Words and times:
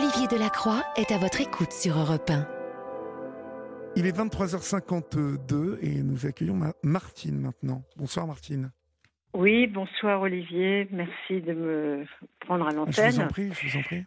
Olivier 0.00 0.28
Delacroix 0.28 0.84
est 0.96 1.10
à 1.10 1.18
votre 1.18 1.40
écoute 1.40 1.72
sur 1.72 1.98
Europe 1.98 2.30
1. 2.30 2.46
Il 3.96 4.06
est 4.06 4.16
23h52 4.16 5.78
et 5.82 6.04
nous 6.04 6.24
accueillons 6.24 6.56
Martine 6.84 7.40
maintenant. 7.40 7.82
Bonsoir 7.96 8.28
Martine. 8.28 8.70
Oui, 9.34 9.66
bonsoir 9.66 10.20
Olivier. 10.20 10.86
Merci 10.92 11.40
de 11.40 11.52
me 11.52 12.04
prendre 12.38 12.68
à 12.68 12.70
l'antenne. 12.70 13.10
Je 13.10 13.16
vous 13.16 13.22
en 13.22 13.26
prie, 13.26 13.50
je 13.52 13.66
vous 13.66 13.76
en 13.76 13.82
prie. 13.82 14.04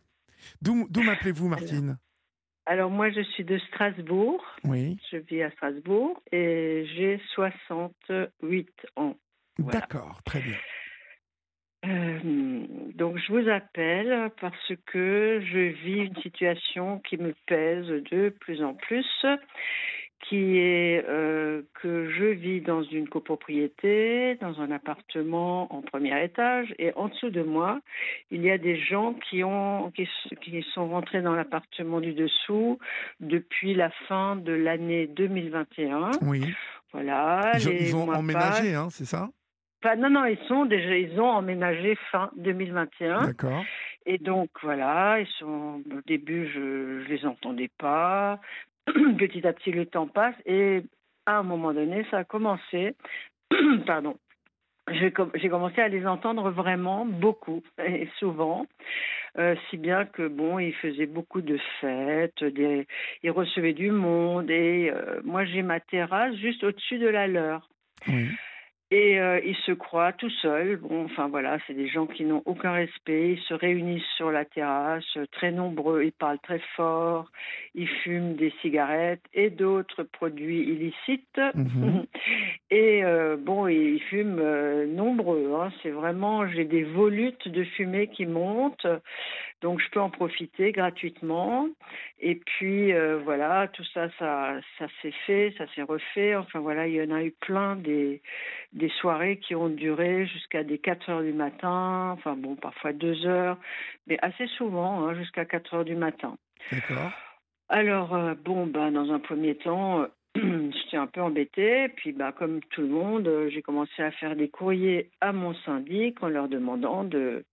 D'où 0.61 1.03
m'appelez-vous 1.03 1.49
Martine? 1.49 1.97
alors, 2.65 2.89
moi, 2.89 3.09
je 3.09 3.21
suis 3.33 3.43
de 3.43 3.57
Strasbourg. 3.67 4.41
Oui. 4.63 4.97
Je 5.11 5.17
vis 5.17 5.43
à 5.43 5.51
Strasbourg 5.51 6.21
et 6.31 6.87
j'ai 6.95 7.21
68 7.35 8.69
ans. 8.95 9.17
D'accord, 9.59 10.23
très 10.23 10.39
bien. 10.39 10.55
Euh, 11.83 12.19
donc 12.95 13.17
je 13.17 13.33
vous 13.33 13.49
appelle 13.49 14.31
parce 14.39 14.73
que 14.85 15.41
je 15.43 15.59
vis 15.83 16.05
une 16.05 16.15
situation 16.17 16.99
qui 16.99 17.17
me 17.17 17.33
pèse 17.47 17.87
de 17.87 18.29
plus 18.29 18.63
en 18.63 18.75
plus, 18.75 19.25
qui 20.29 20.59
est 20.59 21.03
euh, 21.09 21.63
que 21.81 22.11
je 22.11 22.25
vis 22.25 22.61
dans 22.61 22.83
une 22.83 23.09
copropriété, 23.09 24.37
dans 24.41 24.61
un 24.61 24.69
appartement 24.69 25.73
en 25.73 25.81
premier 25.81 26.23
étage, 26.23 26.73
et 26.77 26.93
en 26.95 27.07
dessous 27.07 27.31
de 27.31 27.41
moi, 27.41 27.79
il 28.29 28.43
y 28.43 28.51
a 28.51 28.59
des 28.59 28.77
gens 28.77 29.15
qui 29.15 29.43
ont 29.43 29.91
qui, 29.91 30.07
qui 30.41 30.63
sont 30.75 30.87
rentrés 30.89 31.23
dans 31.23 31.33
l'appartement 31.33 31.99
du 31.99 32.13
dessous 32.13 32.77
depuis 33.19 33.73
la 33.73 33.89
fin 34.07 34.35
de 34.35 34.53
l'année 34.53 35.07
2021. 35.07 36.11
Oui. 36.21 36.45
Voilà. 36.93 37.53
Ils, 37.55 37.87
ils 37.87 37.95
ont 37.95 38.07
emménagé, 38.09 38.75
hein, 38.75 38.89
c'est 38.91 39.05
ça? 39.05 39.29
Non, 39.97 40.09
non, 40.09 40.25
ils 40.25 40.37
sont 40.47 40.65
déjà, 40.65 40.95
ils 40.95 41.19
ont 41.19 41.29
emménagé 41.29 41.95
fin 42.11 42.29
2021. 42.37 43.27
D'accord. 43.27 43.63
Et 44.05 44.17
donc 44.17 44.49
voilà, 44.61 45.19
ils 45.19 45.27
sont. 45.39 45.81
Au 45.91 46.01
début, 46.05 46.47
je, 46.53 46.59
ne 46.59 47.03
les 47.05 47.25
entendais 47.25 47.69
pas. 47.77 48.39
Petit 48.85 49.45
à 49.45 49.53
petit, 49.53 49.71
le 49.71 49.85
temps 49.85 50.07
passe 50.07 50.35
et 50.45 50.81
à 51.25 51.37
un 51.37 51.43
moment 51.43 51.73
donné, 51.73 52.05
ça 52.09 52.19
a 52.19 52.23
commencé. 52.23 52.95
Pardon. 53.85 54.17
J'ai 54.91 55.11
commencé 55.11 55.79
à 55.79 55.87
les 55.87 56.05
entendre 56.07 56.49
vraiment 56.49 57.05
beaucoup 57.05 57.61
et 57.85 58.09
souvent, 58.17 58.65
euh, 59.37 59.55
si 59.69 59.77
bien 59.77 60.05
que 60.05 60.27
bon, 60.27 60.57
ils 60.57 60.73
faisaient 60.73 61.05
beaucoup 61.05 61.41
de 61.41 61.57
fêtes, 61.79 62.43
des, 62.43 62.87
ils 63.21 63.31
recevaient 63.31 63.73
du 63.73 63.91
monde 63.91 64.49
et 64.49 64.91
euh, 64.91 65.21
moi 65.23 65.45
j'ai 65.45 65.61
ma 65.61 65.79
terrasse 65.79 66.35
juste 66.35 66.63
au-dessus 66.63 66.97
de 66.97 67.07
la 67.07 67.27
leur. 67.27 67.69
Oui. 68.07 68.27
Et 68.93 69.21
euh, 69.21 69.39
ils 69.45 69.55
se 69.65 69.71
croient 69.71 70.11
tout 70.11 70.29
seuls. 70.41 70.75
Bon, 70.75 71.05
enfin 71.05 71.29
voilà, 71.29 71.57
c'est 71.65 71.73
des 71.73 71.87
gens 71.87 72.05
qui 72.07 72.25
n'ont 72.25 72.43
aucun 72.45 72.73
respect. 72.73 73.31
Ils 73.31 73.41
se 73.47 73.53
réunissent 73.53 74.03
sur 74.17 74.31
la 74.31 74.43
terrasse, 74.43 75.17
très 75.31 75.51
nombreux. 75.51 76.03
Ils 76.03 76.11
parlent 76.11 76.39
très 76.39 76.59
fort. 76.75 77.31
Ils 77.73 77.87
fument 77.87 78.35
des 78.35 78.53
cigarettes 78.61 79.23
et 79.33 79.49
d'autres 79.49 80.03
produits 80.03 80.63
illicites. 80.63 81.39
Mhm. 81.55 82.05
et 82.69 83.05
euh, 83.05 83.37
bon, 83.37 83.67
ils 83.67 84.01
fument 84.09 84.39
euh, 84.41 84.85
nombreux. 84.85 85.53
Hein. 85.55 85.71
C'est 85.81 85.91
vraiment, 85.91 86.45
j'ai 86.49 86.65
des 86.65 86.83
volutes 86.83 87.47
de 87.47 87.63
fumée 87.63 88.07
qui 88.07 88.25
montent. 88.25 88.87
Donc 89.61 89.79
je 89.79 89.89
peux 89.91 90.01
en 90.01 90.09
profiter 90.09 90.73
gratuitement. 90.73 91.69
Et 92.23 92.35
puis 92.35 92.93
voilà, 93.23 93.67
tout 93.69 93.83
ça, 93.93 94.09
ça, 94.19 94.59
ça 94.77 94.85
s'est 95.01 95.13
fait, 95.25 95.53
ça 95.57 95.65
s'est 95.73 95.81
refait. 95.81 96.35
Enfin 96.35 96.59
voilà, 96.59 96.87
il 96.87 96.93
y 96.93 97.01
en 97.01 97.11
a 97.15 97.23
eu 97.23 97.31
plein 97.31 97.75
des 97.75 98.21
des 98.73 98.89
soirées 98.89 99.37
qui 99.37 99.55
ont 99.55 99.69
duré 99.69 100.27
jusqu'à 100.27 100.63
des 100.63 100.77
4 100.77 101.09
heures 101.09 101.23
du 101.23 101.33
matin, 101.33 102.11
enfin 102.11 102.35
bon, 102.35 102.55
parfois 102.55 102.93
2 102.93 103.25
heures, 103.25 103.57
mais 104.07 104.17
assez 104.21 104.47
souvent 104.47 105.07
hein, 105.07 105.15
jusqu'à 105.15 105.45
4 105.45 105.73
heures 105.73 105.85
du 105.85 105.95
matin. 105.95 106.37
D'accord. 106.71 107.11
Alors, 107.71 108.13
euh, 108.13 108.33
bon, 108.35 108.67
ben, 108.67 108.91
dans 108.91 109.13
un 109.13 109.19
premier 109.19 109.55
temps, 109.55 110.05
j'étais 110.35 110.97
un 110.97 111.07
peu 111.07 111.21
embêtée. 111.21 111.87
Puis, 111.95 112.11
bah, 112.11 112.33
comme 112.33 112.59
tout 112.69 112.81
le 112.81 112.89
monde, 112.89 113.29
euh, 113.29 113.49
j'ai 113.49 113.61
commencé 113.61 114.03
à 114.03 114.11
faire 114.11 114.35
des 114.35 114.49
courriers 114.49 115.09
à 115.21 115.31
mon 115.31 115.53
syndic 115.53 116.21
en 116.21 116.27
leur 116.27 116.49
demandant 116.49 117.05
de, 117.05 117.45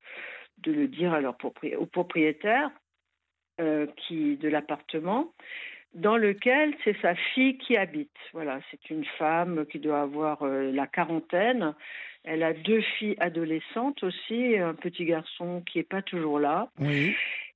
de 0.59 0.73
le 0.73 0.89
dire 0.89 1.15
à 1.15 1.21
leur 1.21 1.37
au 1.79 1.87
propriétaire 1.87 2.71
euh, 3.61 3.87
qui, 3.97 4.37
de 4.37 4.49
l'appartement 4.49 5.33
dans 5.95 6.17
lequel 6.17 6.75
c'est 6.85 6.97
sa 7.01 7.15
fille 7.15 7.57
qui 7.59 7.77
habite. 7.77 8.11
Voilà, 8.33 8.61
c'est 8.71 8.91
une 8.91 9.05
femme 9.19 9.67
qui 9.67 9.79
doit 9.79 10.03
avoir 10.03 10.43
euh, 10.43 10.71
la 10.71 10.87
quarantaine. 10.87 11.75
Elle 12.25 12.43
a 12.43 12.53
deux 12.53 12.83
filles 12.99 13.17
adolescentes 13.21 14.03
aussi, 14.03 14.59
un 14.59 14.75
petit 14.75 15.05
garçon 15.05 15.63
qui 15.67 15.79
n'est 15.79 15.85
pas 15.85 16.03
toujours 16.03 16.39
là. 16.39 16.69
Oui. 16.79 17.15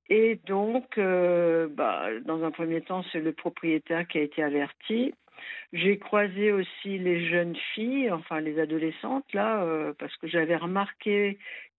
Et 0.09 0.39
donc, 0.45 0.97
euh, 0.97 1.67
bah, 1.69 2.07
dans 2.25 2.43
un 2.43 2.51
premier 2.51 2.81
temps, 2.81 3.03
c'est 3.11 3.19
le 3.19 3.31
propriétaire 3.31 4.07
qui 4.07 4.17
a 4.17 4.21
été 4.21 4.43
averti. 4.43 5.13
J'ai 5.71 5.97
croisé 5.97 6.51
aussi 6.51 6.97
les 6.99 7.27
jeunes 7.27 7.55
filles, 7.73 8.11
enfin 8.11 8.39
les 8.39 8.59
adolescentes 8.59 9.31
là, 9.33 9.63
euh, 9.63 9.93
parce 9.97 10.15
que 10.17 10.27
j'avais 10.27 10.55
remarqué 10.55 11.37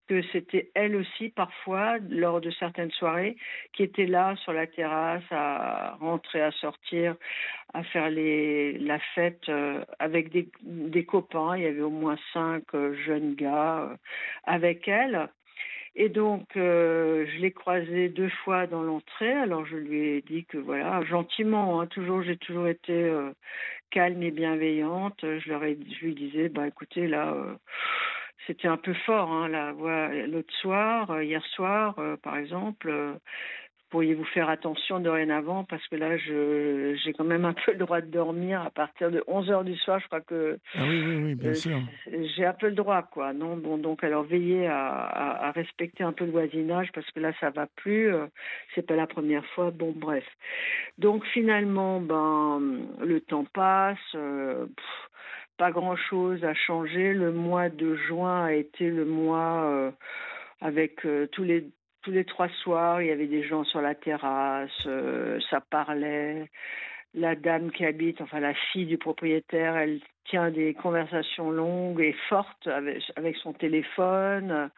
que 0.09 0.23
c'était 0.33 0.71
elle 0.75 0.97
aussi 0.97 1.31
parfois, 1.31 1.99
lors 2.11 2.41
de 2.41 2.51
certaines 2.51 2.91
soirées, 2.91 3.37
qui 3.73 3.83
était 3.83 4.07
là 4.07 4.37
sur 4.37 4.53
la 4.53 4.67
terrasse 4.67 5.25
à 5.31 5.97
rentrer, 6.01 6.43
à 6.43 6.53
sortir, 6.53 7.17
à 7.73 7.83
faire 7.83 8.11
les, 8.11 8.79
la 8.79 8.99
fête 9.15 9.49
euh, 9.49 9.85
avec 9.99 10.31
des, 10.31 11.05
copains. 11.05 11.57
Il 11.57 11.65
y 11.65 11.67
avait 11.67 11.81
au 11.81 11.91
moins 11.91 12.17
cinq 12.33 12.63
euh, 12.75 12.95
jeunes 13.05 13.35
gars 13.35 13.81
euh, 13.81 13.97
avec 14.45 14.89
elle. 14.89 15.29
Et 15.97 16.09
donc, 16.09 16.49
je 16.57 17.41
l'ai 17.41 17.53
croisée 17.53 18.09
deux 18.09 18.29
fois 18.43 18.67
dans 18.67 18.83
l'entrée. 18.83 19.33
Alors, 19.33 19.65
je 19.65 19.77
lui 19.77 20.09
ai 20.17 20.23
dit 20.23 20.45
que 20.45 20.59
voilà, 20.59 21.05
gentiment, 21.05 21.81
hein, 21.81 21.87
toujours, 21.87 22.21
j'ai 22.23 22.37
toujours 22.37 22.67
été 22.67 23.13
calme 23.93 24.21
et 24.25 24.33
bienveillante. 24.33 25.21
Je 25.23 26.05
lui 26.05 26.15
disais, 26.17 26.49
bah 26.49 26.67
écoutez, 26.67 27.07
là 27.07 27.37
c'était 28.47 28.69
un 28.69 28.77
peu 28.77 28.95
fort. 29.07 29.31
Hein, 29.31 29.49
l'autre 30.27 30.55
soir, 30.61 31.11
euh, 31.11 31.25
hier 31.25 31.45
soir, 31.55 31.99
euh, 31.99 32.17
par 32.17 32.37
exemple, 32.37 32.89
euh, 32.89 33.15
pourriez-vous 33.91 34.25
faire 34.25 34.49
attention 34.49 34.99
dorénavant 34.99 35.65
parce 35.65 35.87
que 35.89 35.97
là, 35.97 36.17
je, 36.17 36.99
j'ai 37.03 37.13
quand 37.13 37.25
même 37.25 37.45
un 37.45 37.53
peu 37.53 37.73
le 37.73 37.79
droit 37.79 38.01
de 38.01 38.11
dormir 38.11 38.61
à 38.63 38.71
partir 38.71 39.11
de 39.11 39.23
11 39.27 39.51
heures 39.51 39.65
du 39.65 39.77
soir. 39.77 40.01
Je 40.01 40.07
crois 40.07 40.21
que 40.21 40.59
ah 40.75 40.83
oui, 40.83 41.03
oui, 41.05 41.17
oui, 41.23 41.35
bien 41.35 41.55
sûr. 41.55 41.79
j'ai 42.37 42.45
un 42.45 42.55
peu 42.55 42.69
le 42.69 42.75
droit, 42.75 43.03
quoi. 43.03 43.33
Non, 43.33 43.57
bon, 43.57 43.79
donc 43.79 44.03
alors 44.03 44.25
veillez 44.25 44.67
à, 44.67 45.47
à, 45.47 45.51
respecter 45.53 46.03
un 46.03 46.13
peu 46.13 46.25
le 46.25 46.33
voisinage 46.33 46.91
parce 46.93 47.09
que 47.13 47.21
là, 47.21 47.33
ça 47.41 47.51
va 47.51 47.67
plus. 47.77 48.13
c'est 48.75 48.87
pas 48.87 48.97
la 48.97 49.07
première 49.07 49.47
fois. 49.55 49.71
Bon, 49.71 49.93
bref. 49.95 50.25
Donc 50.99 51.25
finalement, 51.27 52.01
ben, 52.01 52.61
le 53.01 53.21
temps 53.21 53.47
passe 53.53 54.17
pas 55.57 55.71
grand-chose 55.71 56.45
a 56.45 56.55
changé. 56.55 57.15
Le 57.15 57.33
mois 57.33 57.69
de 57.69 57.97
juin 57.97 58.45
a 58.45 58.53
été 58.53 58.89
le 58.91 59.05
mois 59.05 59.65
euh, 59.65 59.91
avec 60.61 61.05
euh, 61.07 61.27
tous 61.33 61.45
les 61.45 61.69
tous 62.03 62.11
les 62.11 62.27
trois 62.27 62.51
soirs, 62.63 63.01
il 63.01 63.09
y 63.09 63.11
avait 63.11 63.27
des 63.27 63.43
gens 63.43 63.65
sur 63.65 63.81
la 63.81 63.95
terrasse, 63.95 64.71
euh, 64.87 65.41
ça 65.49 65.63
parlait. 65.63 66.51
La 67.15 67.35
dame 67.35 67.71
qui 67.71 67.87
habite, 67.87 68.21
enfin 68.21 68.41
la 68.41 68.53
fille 68.53 68.85
du 68.85 68.99
propriétaire, 68.99 69.75
elle 69.77 70.01
tient 70.27 70.51
des 70.51 70.75
conversations 70.75 71.51
longues 71.51 72.03
et 72.03 72.15
fortes 72.29 72.67
avec, 72.67 73.37
son 73.37 73.55
téléphone. 73.55 74.69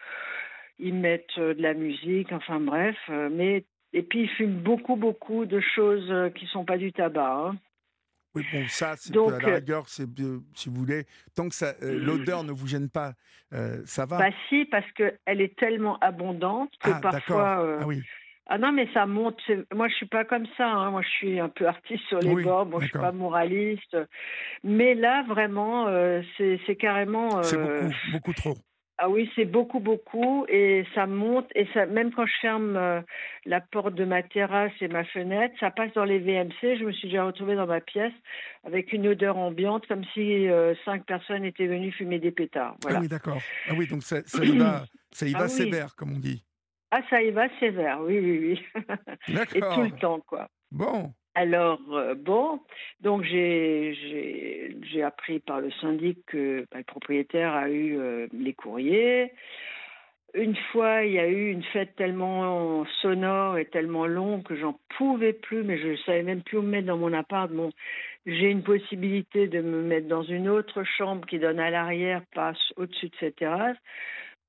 Ils 0.78 0.94
mettent 0.94 1.38
de 1.38 1.60
la 1.60 1.74
musique, 1.74 2.30
enfin 2.30 2.60
bref. 2.60 2.96
Mais 3.08 3.64
et 3.92 4.02
puis 4.02 4.24
ils 4.24 4.28
fument 4.28 4.60
beaucoup 4.62 4.94
beaucoup 4.94 5.46
de 5.46 5.58
choses 5.58 6.12
qui 6.36 6.46
sont 6.46 6.64
pas 6.64 6.78
du 6.78 6.92
tabac. 6.92 7.48
Hein. 7.48 7.56
Oui, 8.36 8.44
bon, 8.52 8.66
ça, 8.68 8.96
c'est 8.98 9.16
à 9.16 9.38
la 9.38 9.48
euh, 9.48 9.54
rigueur, 9.54 9.88
si 9.88 10.04
vous 10.04 10.74
voulez, 10.74 11.06
tant 11.34 11.48
que 11.48 11.54
ça, 11.54 11.72
euh, 11.82 11.98
l'odeur 11.98 12.44
ne 12.44 12.52
vous 12.52 12.66
gêne 12.66 12.90
pas, 12.90 13.14
euh, 13.54 13.80
ça 13.86 14.04
va. 14.04 14.18
Bah 14.18 14.36
si, 14.48 14.66
parce 14.66 14.90
qu'elle 14.92 15.40
est 15.40 15.56
tellement 15.56 15.98
abondante 16.00 16.70
que 16.82 16.90
ah, 16.92 17.00
parfois. 17.00 17.78
ah 17.80 17.86
oui. 17.86 18.02
Ah 18.48 18.58
non, 18.58 18.72
mais 18.72 18.88
ça 18.92 19.06
monte. 19.06 19.40
Moi, 19.74 19.88
je 19.88 19.94
suis 19.94 20.06
pas 20.06 20.24
comme 20.24 20.46
ça. 20.56 20.68
Hein. 20.68 20.90
Moi, 20.90 21.02
je 21.02 21.08
suis 21.08 21.40
un 21.40 21.48
peu 21.48 21.66
artiste 21.66 22.04
sur 22.08 22.20
les 22.20 22.44
bords. 22.44 22.66
Bon, 22.66 22.78
je 22.78 22.86
suis 22.86 22.98
pas 22.98 23.10
moraliste. 23.10 23.96
Mais 24.62 24.94
là, 24.94 25.24
vraiment, 25.26 25.86
c'est, 26.36 26.60
c'est 26.64 26.76
carrément. 26.76 27.42
C'est 27.42 27.56
beaucoup, 27.56 27.94
beaucoup 28.12 28.32
trop. 28.34 28.56
Ah 28.98 29.10
oui, 29.10 29.30
c'est 29.36 29.44
beaucoup, 29.44 29.78
beaucoup, 29.78 30.46
et 30.48 30.86
ça 30.94 31.06
monte, 31.06 31.46
et 31.54 31.66
ça, 31.74 31.84
même 31.84 32.12
quand 32.12 32.24
je 32.24 32.32
ferme 32.40 32.76
euh, 32.76 33.02
la 33.44 33.60
porte 33.60 33.94
de 33.94 34.06
ma 34.06 34.22
terrasse 34.22 34.72
et 34.80 34.88
ma 34.88 35.04
fenêtre, 35.04 35.54
ça 35.60 35.70
passe 35.70 35.92
dans 35.92 36.04
les 36.04 36.18
VMC. 36.18 36.78
Je 36.78 36.84
me 36.84 36.92
suis 36.92 37.08
déjà 37.08 37.24
retrouvée 37.24 37.56
dans 37.56 37.66
ma 37.66 37.82
pièce 37.82 38.14
avec 38.64 38.94
une 38.94 39.06
odeur 39.08 39.36
ambiante, 39.36 39.86
comme 39.86 40.04
si 40.14 40.48
euh, 40.48 40.74
cinq 40.86 41.04
personnes 41.04 41.44
étaient 41.44 41.66
venues 41.66 41.92
fumer 41.92 42.18
des 42.18 42.30
pétards. 42.30 42.76
Ah 42.88 42.98
oui, 42.98 43.08
d'accord. 43.08 43.42
Ah 43.68 43.74
oui, 43.76 43.86
donc 43.86 44.02
ça, 44.02 44.22
ça 44.24 44.42
y 44.42 44.56
va, 44.56 44.86
ça 45.10 45.26
y 45.26 45.32
va 45.32 45.40
ah 45.42 45.48
sévère, 45.48 45.94
comme 45.94 46.14
on 46.14 46.18
dit. 46.18 46.42
Ah, 46.90 47.02
ça 47.10 47.20
y 47.20 47.30
va 47.32 47.48
sévère, 47.60 48.00
oui, 48.00 48.18
oui, 48.18 48.38
oui. 48.74 48.82
D'accord. 49.28 49.56
et 49.56 49.60
tout 49.60 49.94
le 49.94 50.00
temps, 50.00 50.20
quoi. 50.20 50.48
Bon. 50.70 51.12
Alors, 51.38 51.78
euh, 51.92 52.14
bon, 52.14 52.60
donc 53.02 53.22
j'ai 53.22 55.02
appris 55.04 55.38
par 55.40 55.60
le 55.60 55.70
syndic 55.82 56.24
que 56.24 56.66
bah, 56.72 56.78
le 56.78 56.84
propriétaire 56.84 57.52
a 57.54 57.68
eu 57.68 57.98
euh, 57.98 58.26
les 58.32 58.54
courriers. 58.54 59.32
une 60.32 60.56
fois, 60.72 61.04
il 61.04 61.12
y 61.12 61.18
a 61.18 61.28
eu 61.28 61.50
une 61.50 61.62
fête 61.62 61.94
tellement 61.96 62.86
sonore 63.02 63.58
et 63.58 63.66
tellement 63.66 64.06
longue 64.06 64.44
que 64.44 64.56
j'en 64.56 64.80
pouvais 64.96 65.34
plus, 65.34 65.62
mais 65.62 65.78
je 65.78 65.88
ne 65.88 65.96
savais 65.98 66.22
même 66.22 66.42
plus 66.42 66.56
où 66.56 66.62
me 66.62 66.70
mettre 66.70 66.86
dans 66.86 66.96
mon 66.96 67.12
appart. 67.12 67.50
Bon, 67.52 67.70
j'ai 68.24 68.50
une 68.50 68.62
possibilité 68.62 69.46
de 69.46 69.60
me 69.60 69.82
mettre 69.82 70.08
dans 70.08 70.22
une 70.22 70.48
autre 70.48 70.84
chambre 70.84 71.26
qui 71.26 71.38
donne 71.38 71.60
à 71.60 71.68
l'arrière, 71.68 72.22
passe 72.34 72.72
au-dessus 72.76 73.10
de 73.10 73.16
cette 73.20 73.36
terrasse. 73.36 73.76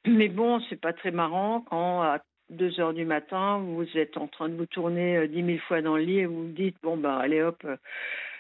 Mais 0.06 0.30
bon, 0.30 0.62
c'est 0.70 0.80
pas 0.80 0.94
très 0.94 1.12
marrant 1.12 1.66
quand 1.70 2.18
2 2.50 2.80
heures 2.80 2.94
du 2.94 3.06
matin, 3.06 3.60
vous 3.60 3.86
êtes 3.98 4.18
en 4.18 4.28
train 4.28 4.50
de 4.50 4.56
vous 4.56 4.66
tourner 4.66 5.18
euh, 5.18 5.28
dix 5.28 5.44
mille 5.44 5.60
fois 5.62 5.82
dans 5.82 5.98
le 5.98 6.04
lit 6.04 6.20
et 6.20 6.26
vous 6.26 6.48
vous 6.48 6.54
dites 6.54 6.78
bon 6.82 6.98
ben 6.98 7.18
allez 7.18 7.42
hop, 7.42 7.62
euh, 7.66 7.76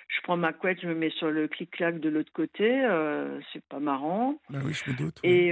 je 0.07 0.21
prends 0.24 0.38
ma 0.38 0.54
couette, 0.54 0.80
je 0.81 0.88
me 0.88 0.95
mets 0.95 1.09
sur 1.09 1.30
le 1.30 1.48
clic-clac 1.48 2.00
de 2.00 2.09
l'autre 2.09 2.31
côté, 2.31 2.86
euh, 2.86 3.39
c'est 3.51 3.63
pas 3.65 3.80
marrant. 3.80 4.39
Oui, 4.50 4.74
je 4.74 4.92
me 4.92 4.98
doute. 4.98 5.19
Et 5.24 5.51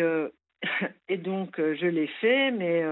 et 1.10 1.18
donc 1.18 1.58
je 1.58 1.86
l'ai 1.86 2.08
fait, 2.08 2.52
mais 2.52 2.84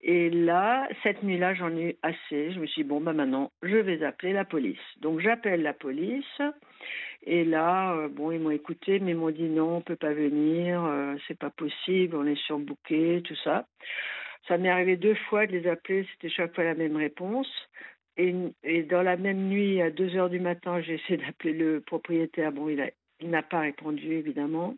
et 0.00 0.30
là, 0.30 0.88
cette 1.02 1.24
nuit-là, 1.24 1.54
j'en 1.54 1.76
ai 1.76 1.90
eu 1.90 1.96
assez. 2.02 2.52
Je 2.52 2.60
me 2.60 2.66
suis 2.66 2.82
dit, 2.82 2.88
bon, 2.88 3.00
bah 3.00 3.12
maintenant, 3.12 3.50
je 3.64 3.76
vais 3.76 4.04
appeler 4.04 4.32
la 4.32 4.44
police. 4.44 4.78
Donc, 5.00 5.18
j'appelle 5.18 5.62
la 5.62 5.72
police. 5.72 6.40
Et 7.24 7.44
là, 7.44 7.94
euh, 7.94 8.08
bon, 8.08 8.30
ils 8.30 8.40
m'ont 8.40 8.50
écouté, 8.50 9.00
mais 9.00 9.10
ils 9.10 9.16
m'ont 9.16 9.30
dit 9.30 9.48
non, 9.48 9.76
on 9.76 9.80
peut 9.80 9.96
pas 9.96 10.12
venir, 10.12 10.84
euh, 10.84 11.16
c'est 11.26 11.38
pas 11.38 11.50
possible, 11.50 12.16
on 12.16 12.26
est 12.26 12.40
surbooké, 12.46 13.22
tout 13.24 13.36
ça. 13.42 13.66
Ça 14.46 14.58
m'est 14.58 14.68
arrivé 14.68 14.96
deux 14.96 15.14
fois 15.28 15.46
de 15.46 15.52
les 15.52 15.68
appeler, 15.68 16.06
c'était 16.12 16.28
chaque 16.28 16.54
fois 16.54 16.64
la 16.64 16.74
même 16.74 16.96
réponse. 16.96 17.48
Et, 18.16 18.34
et, 18.64 18.82
dans 18.82 19.02
la 19.02 19.16
même 19.16 19.48
nuit, 19.48 19.80
à 19.80 19.90
2 19.90 20.16
heures 20.16 20.30
du 20.30 20.40
matin, 20.40 20.80
j'ai 20.80 20.94
essayé 20.94 21.16
d'appeler 21.24 21.52
le 21.52 21.80
propriétaire. 21.80 22.52
Bon, 22.52 22.68
il 22.68 22.80
a 22.80 22.90
il 23.20 23.30
n'a 23.30 23.42
pas 23.42 23.60
répondu, 23.60 24.12
évidemment. 24.12 24.76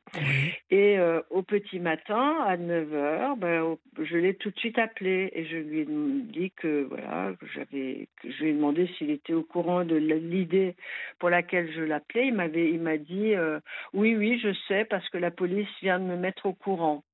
Et 0.70 0.98
euh, 0.98 1.20
au 1.28 1.42
petit 1.42 1.78
matin, 1.78 2.38
à 2.46 2.56
9 2.56 2.88
h, 2.88 3.38
ben, 3.38 3.76
je 4.02 4.16
l'ai 4.16 4.34
tout 4.34 4.50
de 4.50 4.58
suite 4.58 4.78
appelé 4.78 5.30
et 5.34 5.44
je 5.44 5.56
lui 5.56 5.80
ai 5.80 5.86
dit 5.86 6.50
que, 6.52 6.86
voilà, 6.88 7.34
j'avais, 7.54 8.08
que 8.22 8.30
je 8.30 8.42
lui 8.42 8.50
ai 8.50 8.52
demandé 8.54 8.88
s'il 8.96 9.10
était 9.10 9.34
au 9.34 9.42
courant 9.42 9.84
de 9.84 9.96
l'idée 9.96 10.74
pour 11.18 11.28
laquelle 11.28 11.70
je 11.72 11.82
l'appelais. 11.82 12.28
Il 12.28 12.34
m'avait, 12.34 12.70
il 12.70 12.80
m'a 12.80 12.96
dit, 12.96 13.34
euh, 13.34 13.60
oui, 13.92 14.16
oui, 14.16 14.40
je 14.42 14.54
sais 14.68 14.86
parce 14.86 15.06
que 15.10 15.18
la 15.18 15.30
police 15.30 15.68
vient 15.82 15.98
de 15.98 16.04
me 16.04 16.16
mettre 16.16 16.46
au 16.46 16.54
courant. 16.54 17.04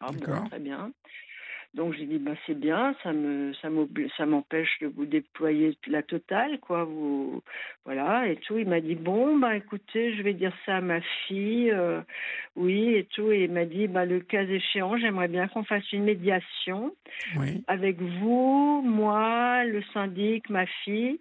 Ah 0.00 0.08
bon, 0.12 0.48
très 0.48 0.58
bien. 0.58 0.92
Donc 1.76 1.92
j'ai 1.92 2.06
dit 2.06 2.18
bah 2.18 2.32
c'est 2.46 2.58
bien, 2.58 2.96
ça 3.02 3.12
me 3.12 3.52
ça 3.60 3.68
ça 4.16 4.24
m'empêche 4.24 4.78
de 4.80 4.86
vous 4.86 5.04
déployer 5.04 5.76
la 5.86 6.02
totale 6.02 6.58
quoi, 6.58 6.84
vous 6.84 7.42
voilà 7.84 8.26
et 8.28 8.36
tout. 8.36 8.56
Il 8.56 8.66
m'a 8.66 8.80
dit 8.80 8.94
bon 8.94 9.36
bah 9.36 9.54
écoutez, 9.56 10.14
je 10.16 10.22
vais 10.22 10.32
dire 10.32 10.56
ça 10.64 10.76
à 10.76 10.80
ma 10.80 11.02
fille, 11.26 11.70
euh, 11.70 12.00
oui 12.56 12.94
et 12.94 13.04
tout. 13.04 13.30
Et 13.30 13.44
il 13.44 13.52
m'a 13.52 13.66
dit 13.66 13.88
bah 13.88 14.06
le 14.06 14.20
cas 14.20 14.44
échéant, 14.44 14.96
j'aimerais 14.96 15.28
bien 15.28 15.48
qu'on 15.48 15.64
fasse 15.64 15.92
une 15.92 16.04
médiation 16.04 16.96
avec 17.66 18.00
vous, 18.00 18.82
moi, 18.82 19.64
le 19.64 19.82
syndic, 19.92 20.48
ma 20.48 20.64
fille. 20.64 21.20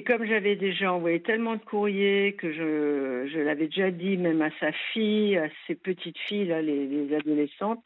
Et 0.00 0.02
comme 0.02 0.24
j'avais 0.24 0.56
déjà 0.56 0.94
envoyé 0.94 1.20
tellement 1.20 1.56
de 1.56 1.62
courriers 1.62 2.32
que 2.32 2.50
je, 2.52 3.30
je 3.30 3.38
l'avais 3.38 3.66
déjà 3.66 3.90
dit 3.90 4.16
même 4.16 4.40
à 4.40 4.48
sa 4.58 4.72
fille, 4.72 5.36
à 5.36 5.48
ses 5.66 5.74
petites 5.74 6.16
filles, 6.16 6.46
là, 6.46 6.62
les, 6.62 6.86
les 6.86 7.14
adolescentes, 7.14 7.84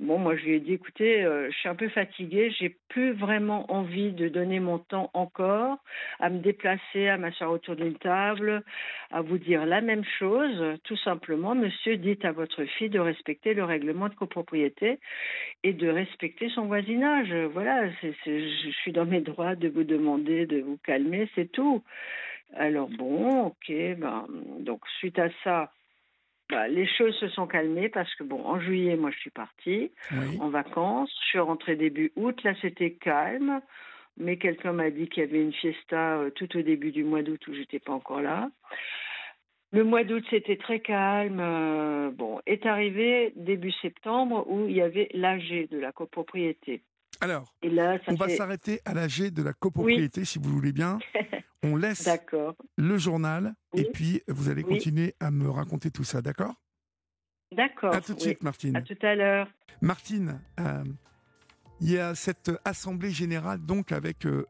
Bon, 0.00 0.18
moi, 0.18 0.34
je 0.36 0.44
lui 0.44 0.54
ai 0.54 0.60
dit, 0.60 0.72
écoutez, 0.72 1.22
euh, 1.22 1.48
je 1.52 1.56
suis 1.56 1.68
un 1.68 1.76
peu 1.76 1.88
fatiguée, 1.88 2.50
j'ai 2.58 2.76
plus 2.88 3.12
vraiment 3.12 3.70
envie 3.72 4.10
de 4.10 4.28
donner 4.28 4.58
mon 4.58 4.78
temps 4.78 5.08
encore 5.14 5.78
à 6.18 6.30
me 6.30 6.40
déplacer, 6.40 7.06
à 7.08 7.16
m'asseoir 7.16 7.52
autour 7.52 7.76
d'une 7.76 7.96
table, 7.96 8.64
à 9.12 9.20
vous 9.20 9.38
dire 9.38 9.64
la 9.66 9.80
même 9.80 10.04
chose. 10.18 10.78
Tout 10.82 10.96
simplement, 10.96 11.54
monsieur, 11.54 11.96
dites 11.96 12.24
à 12.24 12.32
votre 12.32 12.64
fille 12.64 12.90
de 12.90 12.98
respecter 12.98 13.54
le 13.54 13.62
règlement 13.62 14.08
de 14.08 14.14
copropriété 14.14 14.98
et 15.62 15.72
de 15.72 15.88
respecter 15.88 16.48
son 16.48 16.66
voisinage. 16.66 17.32
Voilà, 17.52 17.88
je 18.26 18.70
suis 18.82 18.90
dans 18.90 19.06
mes 19.06 19.20
droits 19.20 19.54
de 19.54 19.68
vous 19.68 19.84
demander 19.84 20.46
de 20.46 20.60
vous 20.60 20.78
calmer, 20.78 21.30
c'est 21.36 21.52
tout. 21.52 21.84
Alors 22.56 22.88
bon, 22.88 23.46
ok, 23.46 23.72
ben, 23.96 24.26
donc 24.58 24.80
suite 24.98 25.20
à 25.20 25.28
ça, 25.44 25.70
bah, 26.50 26.68
les 26.68 26.86
choses 26.86 27.14
se 27.16 27.28
sont 27.28 27.46
calmées 27.46 27.88
parce 27.88 28.14
que, 28.16 28.24
bon, 28.24 28.44
en 28.44 28.60
juillet, 28.60 28.96
moi, 28.96 29.10
je 29.10 29.18
suis 29.18 29.30
partie 29.30 29.92
en 30.40 30.48
vacances. 30.48 31.10
Je 31.22 31.28
suis 31.28 31.38
rentrée 31.38 31.76
début 31.76 32.12
août. 32.16 32.42
Là, 32.44 32.54
c'était 32.60 32.92
calme. 32.92 33.60
Mais 34.16 34.36
quelqu'un 34.36 34.72
m'a 34.72 34.90
dit 34.90 35.08
qu'il 35.08 35.24
y 35.24 35.26
avait 35.26 35.42
une 35.42 35.52
fiesta 35.52 36.18
euh, 36.18 36.30
tout 36.30 36.56
au 36.56 36.62
début 36.62 36.92
du 36.92 37.02
mois 37.02 37.22
d'août 37.22 37.40
où 37.48 37.54
j'étais 37.54 37.80
pas 37.80 37.92
encore 37.92 38.20
là. 38.20 38.48
Le 39.72 39.82
mois 39.82 40.04
d'août, 40.04 40.24
c'était 40.30 40.56
très 40.56 40.78
calme. 40.78 41.40
Euh, 41.40 42.10
bon, 42.12 42.40
est 42.46 42.64
arrivé 42.64 43.32
début 43.34 43.72
septembre 43.82 44.46
où 44.48 44.68
il 44.68 44.76
y 44.76 44.82
avait 44.82 45.08
l'AG 45.14 45.68
de 45.68 45.78
la 45.78 45.90
copropriété. 45.90 46.82
Alors, 47.24 47.54
on 48.06 48.14
va 48.16 48.28
s'arrêter 48.28 48.80
à 48.84 48.92
l'AG 48.92 49.30
de 49.30 49.42
la 49.42 49.54
copropriété, 49.54 50.26
si 50.26 50.38
vous 50.38 50.50
voulez 50.50 50.72
bien. 50.72 50.98
On 51.62 51.74
laisse 51.76 52.06
le 52.76 52.98
journal 52.98 53.54
et 53.72 53.84
puis 53.84 54.20
vous 54.28 54.50
allez 54.50 54.62
continuer 54.62 55.14
à 55.20 55.30
me 55.30 55.48
raconter 55.48 55.90
tout 55.90 56.04
ça, 56.04 56.20
d'accord? 56.20 56.52
D'accord. 57.50 57.94
À 57.94 58.02
tout 58.02 58.12
de 58.12 58.20
suite, 58.20 58.42
Martine. 58.42 58.76
À 58.76 58.82
tout 58.82 58.98
à 59.00 59.14
l'heure. 59.14 59.48
Martine, 59.80 60.38
euh, 60.60 60.84
il 61.80 61.92
y 61.92 61.98
a 61.98 62.14
cette 62.14 62.52
assemblée 62.66 63.10
générale 63.10 63.64
donc 63.64 63.90
avec 63.92 64.26
euh, 64.26 64.44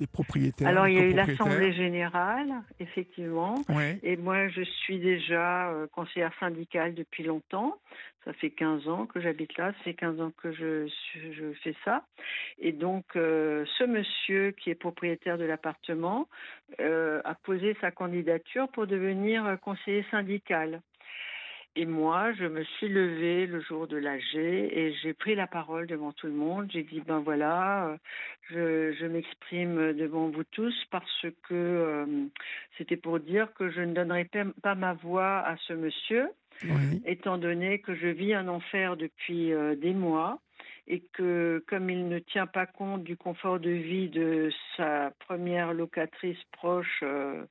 euh, 0.00 0.06
propriétaires. 0.12 0.68
Alors 0.68 0.88
il 0.88 0.94
y 0.94 0.98
a 0.98 1.04
eu 1.04 1.12
l'assemblée 1.12 1.72
générale, 1.72 2.52
effectivement. 2.80 3.62
Et 4.02 4.16
moi, 4.16 4.48
je 4.48 4.62
suis 4.62 4.98
déjà 4.98 5.72
conseillère 5.92 6.32
syndicale 6.38 6.94
depuis 6.94 7.24
longtemps. 7.24 7.78
Ça 8.24 8.32
fait 8.34 8.50
15 8.50 8.88
ans 8.88 9.06
que 9.06 9.20
j'habite 9.20 9.56
là, 9.56 9.72
ça 9.72 9.78
fait 9.82 9.94
15 9.94 10.20
ans 10.20 10.32
que 10.36 10.52
je, 10.52 10.86
je 11.32 11.52
fais 11.64 11.74
ça. 11.84 12.04
Et 12.60 12.70
donc, 12.70 13.04
euh, 13.16 13.64
ce 13.78 13.84
monsieur 13.84 14.52
qui 14.52 14.70
est 14.70 14.76
propriétaire 14.76 15.38
de 15.38 15.44
l'appartement 15.44 16.28
euh, 16.80 17.20
a 17.24 17.34
posé 17.34 17.76
sa 17.80 17.90
candidature 17.90 18.68
pour 18.68 18.86
devenir 18.86 19.58
conseiller 19.60 20.06
syndical. 20.10 20.80
Et 21.74 21.86
moi, 21.86 22.32
je 22.34 22.44
me 22.44 22.64
suis 22.64 22.88
levée 22.88 23.46
le 23.46 23.60
jour 23.60 23.86
de 23.86 23.96
l'AG 23.96 24.34
et 24.34 24.92
j'ai 25.02 25.14
pris 25.14 25.34
la 25.34 25.46
parole 25.46 25.86
devant 25.86 26.12
tout 26.12 26.26
le 26.26 26.34
monde. 26.34 26.70
J'ai 26.70 26.82
dit, 26.82 27.00
ben 27.00 27.20
voilà, 27.20 27.96
je, 28.50 28.92
je 28.92 29.06
m'exprime 29.06 29.94
devant 29.94 30.28
vous 30.28 30.44
tous 30.44 30.74
parce 30.90 31.26
que 31.48 31.54
euh, 31.54 32.06
c'était 32.76 32.98
pour 32.98 33.20
dire 33.20 33.52
que 33.54 33.70
je 33.70 33.80
ne 33.80 33.94
donnerai 33.94 34.28
pas 34.62 34.74
ma 34.74 34.92
voix 34.92 35.38
à 35.38 35.56
ce 35.66 35.72
monsieur 35.72 36.28
étant 37.06 37.38
donné 37.38 37.80
que 37.80 37.94
je 37.94 38.06
vis 38.06 38.34
un 38.34 38.48
enfer 38.48 38.96
depuis 38.96 39.52
euh, 39.52 39.74
des 39.74 39.94
mois 39.94 40.40
et 40.86 41.00
que 41.12 41.64
comme 41.68 41.90
il 41.90 42.08
ne 42.08 42.18
tient 42.18 42.46
pas 42.46 42.66
compte 42.66 43.04
du 43.04 43.16
confort 43.16 43.60
de 43.60 43.70
vie 43.70 44.08
de 44.08 44.50
sa 44.76 45.12
première 45.20 45.72
locatrice 45.72 46.42
proche 46.52 47.00
euh, 47.02 47.44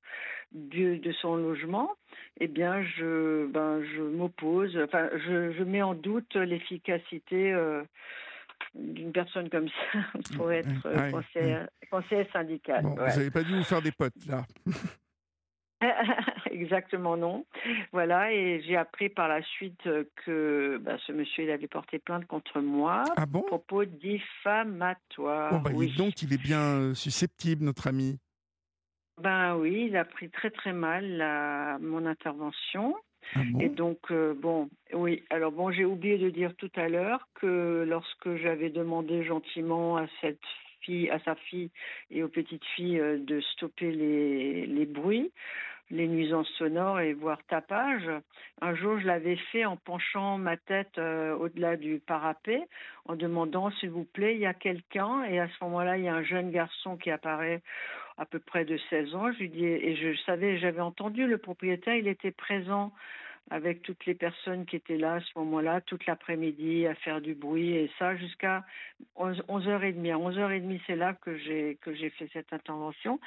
de, 0.51 0.99
son 1.21 1.35
logement, 1.35 1.91
eh 2.39 2.47
bien 2.47 2.83
je 2.83 3.47
ben 3.47 3.81
je 3.95 4.01
m'oppose, 4.01 4.77
enfin 4.83 5.09
je, 5.25 5.53
je, 5.53 5.63
mets 5.63 5.81
en 5.81 5.93
doute 5.93 6.35
l'efficacité 6.35 7.53
euh, 7.53 7.83
d'une 8.75 9.13
personne 9.13 9.49
comme 9.49 9.69
ça 9.69 9.99
pour 10.35 10.51
être 10.51 10.67
conseillère, 11.11 11.67
syndicale. 12.33 12.83
Vous 12.83 12.95
n'avez 12.95 13.31
pas 13.31 13.43
dû 13.43 13.55
vous 13.55 13.63
faire 13.63 13.81
des 13.81 13.91
potes 13.91 14.25
là 14.27 14.45
Exactement 16.51 17.17
non. 17.17 17.45
Voilà, 17.91 18.31
et 18.31 18.61
j'ai 18.67 18.77
appris 18.77 19.09
par 19.09 19.27
la 19.27 19.41
suite 19.41 19.89
que 20.25 20.79
bah, 20.81 20.97
ce 21.05 21.11
monsieur 21.11 21.43
il 21.43 21.51
avait 21.51 21.67
porté 21.67 21.99
plainte 21.99 22.25
contre 22.27 22.59
moi 22.61 23.03
ah 23.17 23.25
bon? 23.25 23.41
à 23.41 23.43
propos 23.43 23.85
diffamatoire. 23.85 25.53
Oh 25.55 25.59
bah, 25.59 25.71
oui. 25.73 25.93
donc 25.97 26.21
il 26.21 26.33
est 26.33 26.41
bien 26.41 26.61
euh, 26.61 26.93
susceptible, 26.93 27.63
notre 27.63 27.87
ami. 27.87 28.19
Ben 29.21 29.55
oui, 29.55 29.87
il 29.89 29.97
a 29.97 30.05
pris 30.05 30.29
très 30.29 30.49
très 30.49 30.73
mal 30.73 31.05
la, 31.17 31.77
mon 31.79 32.05
intervention. 32.05 32.95
Ah 33.35 33.41
et 33.59 33.69
donc, 33.69 33.99
euh, 34.09 34.33
bon, 34.33 34.69
oui. 34.93 35.23
Alors, 35.29 35.51
bon, 35.51 35.71
j'ai 35.71 35.85
oublié 35.85 36.17
de 36.17 36.29
dire 36.29 36.55
tout 36.55 36.71
à 36.75 36.89
l'heure 36.89 37.27
que 37.35 37.85
lorsque 37.87 38.35
j'avais 38.37 38.69
demandé 38.69 39.23
gentiment 39.23 39.97
à 39.97 40.07
cette 40.21 40.39
fille, 40.81 41.09
à 41.09 41.19
sa 41.19 41.35
fille 41.35 41.69
et 42.09 42.23
aux 42.23 42.27
petites 42.27 42.65
filles 42.75 42.99
euh, 42.99 43.17
de 43.19 43.39
stopper 43.41 43.91
les, 43.91 44.65
les 44.65 44.85
bruits, 44.85 45.31
les 45.91 46.07
nuisances 46.07 46.49
sonores 46.57 47.01
et 47.01 47.13
voire 47.13 47.43
tapage. 47.47 48.09
Un 48.61 48.75
jour, 48.75 48.99
je 48.99 49.05
l'avais 49.05 49.35
fait 49.51 49.65
en 49.65 49.77
penchant 49.77 50.37
ma 50.37 50.57
tête 50.57 50.97
euh, 50.97 51.35
au-delà 51.35 51.77
du 51.77 51.99
parapet, 51.99 52.61
en 53.05 53.15
demandant 53.15 53.69
s'il 53.71 53.91
vous 53.91 54.05
plaît, 54.05 54.35
il 54.35 54.41
y 54.41 54.45
a 54.45 54.53
quelqu'un? 54.53 55.23
Et 55.25 55.39
à 55.39 55.47
ce 55.47 55.63
moment-là, 55.63 55.97
il 55.97 56.05
y 56.05 56.07
a 56.07 56.15
un 56.15 56.23
jeune 56.23 56.51
garçon 56.51 56.97
qui 56.97 57.11
apparaît 57.11 57.61
à 58.17 58.25
peu 58.25 58.39
près 58.39 58.65
de 58.65 58.77
16 58.89 59.15
ans. 59.15 59.31
Je 59.33 59.39
lui 59.39 59.49
dis, 59.49 59.65
et 59.65 59.95
je 59.95 60.15
savais, 60.25 60.57
j'avais 60.57 60.81
entendu 60.81 61.27
le 61.27 61.37
propriétaire, 61.37 61.95
il 61.95 62.07
était 62.07 62.31
présent 62.31 62.91
avec 63.49 63.81
toutes 63.81 64.05
les 64.05 64.13
personnes 64.13 64.65
qui 64.65 64.77
étaient 64.77 64.97
là 64.97 65.15
à 65.15 65.19
ce 65.19 65.37
moment-là, 65.39 65.81
toute 65.81 66.05
l'après-midi, 66.05 66.87
à 66.87 66.95
faire 66.95 67.19
du 67.19 67.35
bruit, 67.35 67.71
et 67.75 67.91
ça 67.99 68.15
jusqu'à 68.15 68.63
11h30. 69.17 70.11
À 70.11 70.17
11h30, 70.17 70.81
c'est 70.87 70.95
là 70.95 71.13
que 71.13 71.37
j'ai, 71.37 71.77
que 71.81 71.93
j'ai 71.93 72.09
fait 72.11 72.29
cette 72.31 72.53
intervention. 72.53 73.19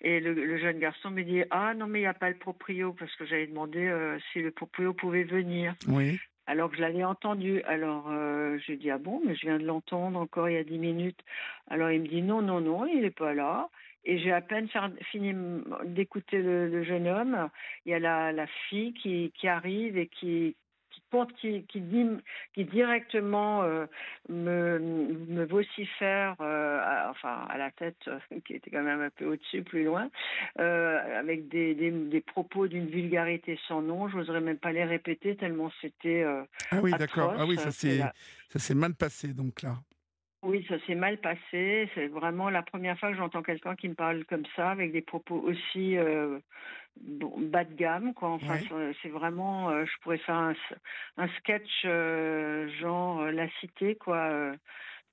Et 0.00 0.20
le, 0.20 0.58
jeune 0.58 0.78
garçon 0.78 1.10
me 1.10 1.22
dit 1.22 1.42
Ah 1.50 1.74
non, 1.74 1.86
mais 1.86 2.00
il 2.00 2.02
n'y 2.02 2.08
a 2.08 2.14
pas 2.14 2.30
le 2.30 2.36
proprio, 2.36 2.92
parce 2.92 3.14
que 3.16 3.24
j'avais 3.26 3.46
demandé 3.46 3.86
euh, 3.86 4.18
si 4.32 4.40
le 4.40 4.50
proprio 4.50 4.92
pouvait 4.94 5.24
venir. 5.24 5.74
Oui. 5.86 6.18
alors 6.46 6.70
que 6.70 6.76
je 6.76 6.80
l'avais 6.82 7.04
entendu. 7.04 7.62
Alors 7.62 8.06
euh, 8.10 8.58
je 8.66 8.72
dis 8.72 8.90
ah 8.90 8.98
bon, 8.98 9.20
mais 9.24 9.36
je 9.36 9.46
viens 9.46 9.58
de 9.58 9.64
l'entendre 9.64 10.18
encore 10.18 10.48
il 10.48 10.54
y 10.54 10.58
a 10.58 10.64
dix 10.64 10.78
minutes. 10.78 11.20
Alors 11.68 11.90
il 11.90 12.02
me 12.02 12.08
dit 12.08 12.22
non, 12.22 12.42
non, 12.42 12.60
non, 12.60 12.86
il 12.86 13.02
n'est 13.02 13.10
pas 13.10 13.34
là. 13.34 13.68
Et 14.08 14.18
j'ai 14.18 14.32
à 14.32 14.40
peine 14.40 14.68
fini 15.10 15.34
d'écouter 15.84 16.40
le, 16.40 16.82
jeune 16.82 17.06
homme. 17.06 17.50
Il 17.84 17.92
y 17.92 17.94
a 17.94 17.98
la, 17.98 18.32
la 18.32 18.46
fille 18.68 18.94
qui, 18.94 19.30
qui 19.38 19.46
arrive 19.46 19.98
et 19.98 20.06
qui, 20.06 20.56
qui, 21.38 21.62
qui, 21.68 21.80
dit, 21.82 22.06
qui 22.54 22.64
directement 22.64 23.62
euh, 23.64 23.84
me, 24.30 24.78
me 24.78 25.44
vocifère, 25.44 26.36
euh, 26.40 26.80
à, 26.82 27.10
enfin 27.10 27.46
à 27.50 27.58
la 27.58 27.70
tête, 27.70 27.98
euh, 28.08 28.18
qui 28.46 28.54
était 28.54 28.70
quand 28.70 28.82
même 28.82 29.02
un 29.02 29.10
peu 29.10 29.26
au-dessus, 29.26 29.62
plus 29.62 29.84
loin, 29.84 30.08
avec 30.56 31.48
des, 31.48 31.74
des, 31.74 31.90
des 31.90 32.20
propos 32.22 32.66
d'une 32.66 32.86
vulgarité 32.86 33.58
sans 33.68 33.82
nom. 33.82 34.08
Je 34.08 34.16
n'oserais 34.16 34.40
même 34.40 34.58
pas 34.58 34.72
les 34.72 34.84
répéter 34.84 35.36
tellement 35.36 35.70
c'était. 35.82 36.24
ah 36.70 36.80
oui, 36.82 36.92
d'accord. 36.98 37.34
Ah 37.38 37.44
oui, 37.46 37.56
ça 37.56 37.70
s'est 37.70 38.74
mal 38.74 38.94
passé 38.94 39.34
donc 39.34 39.60
là. 39.60 39.76
Oui, 40.42 40.64
ça 40.68 40.76
s'est 40.86 40.94
mal 40.94 41.18
passé. 41.18 41.90
C'est 41.94 42.06
vraiment 42.06 42.48
la 42.50 42.62
première 42.62 42.98
fois 42.98 43.10
que 43.10 43.16
j'entends 43.16 43.42
quelqu'un 43.42 43.74
qui 43.74 43.88
me 43.88 43.94
parle 43.94 44.24
comme 44.26 44.44
ça, 44.54 44.70
avec 44.70 44.92
des 44.92 45.02
propos 45.02 45.36
aussi 45.36 45.96
bas 47.00 47.64
de 47.64 47.74
gamme, 47.74 48.14
quoi. 48.14 48.30
Enfin, 48.30 48.58
c'est 49.02 49.08
vraiment, 49.08 49.70
euh, 49.70 49.84
je 49.84 50.02
pourrais 50.02 50.18
faire 50.18 50.34
un, 50.34 50.54
un 51.16 51.28
sketch 51.38 51.82
euh, 51.84 52.68
genre 52.80 53.20
euh, 53.20 53.30
La 53.30 53.48
Cité, 53.60 53.96
quoi, 53.96 54.52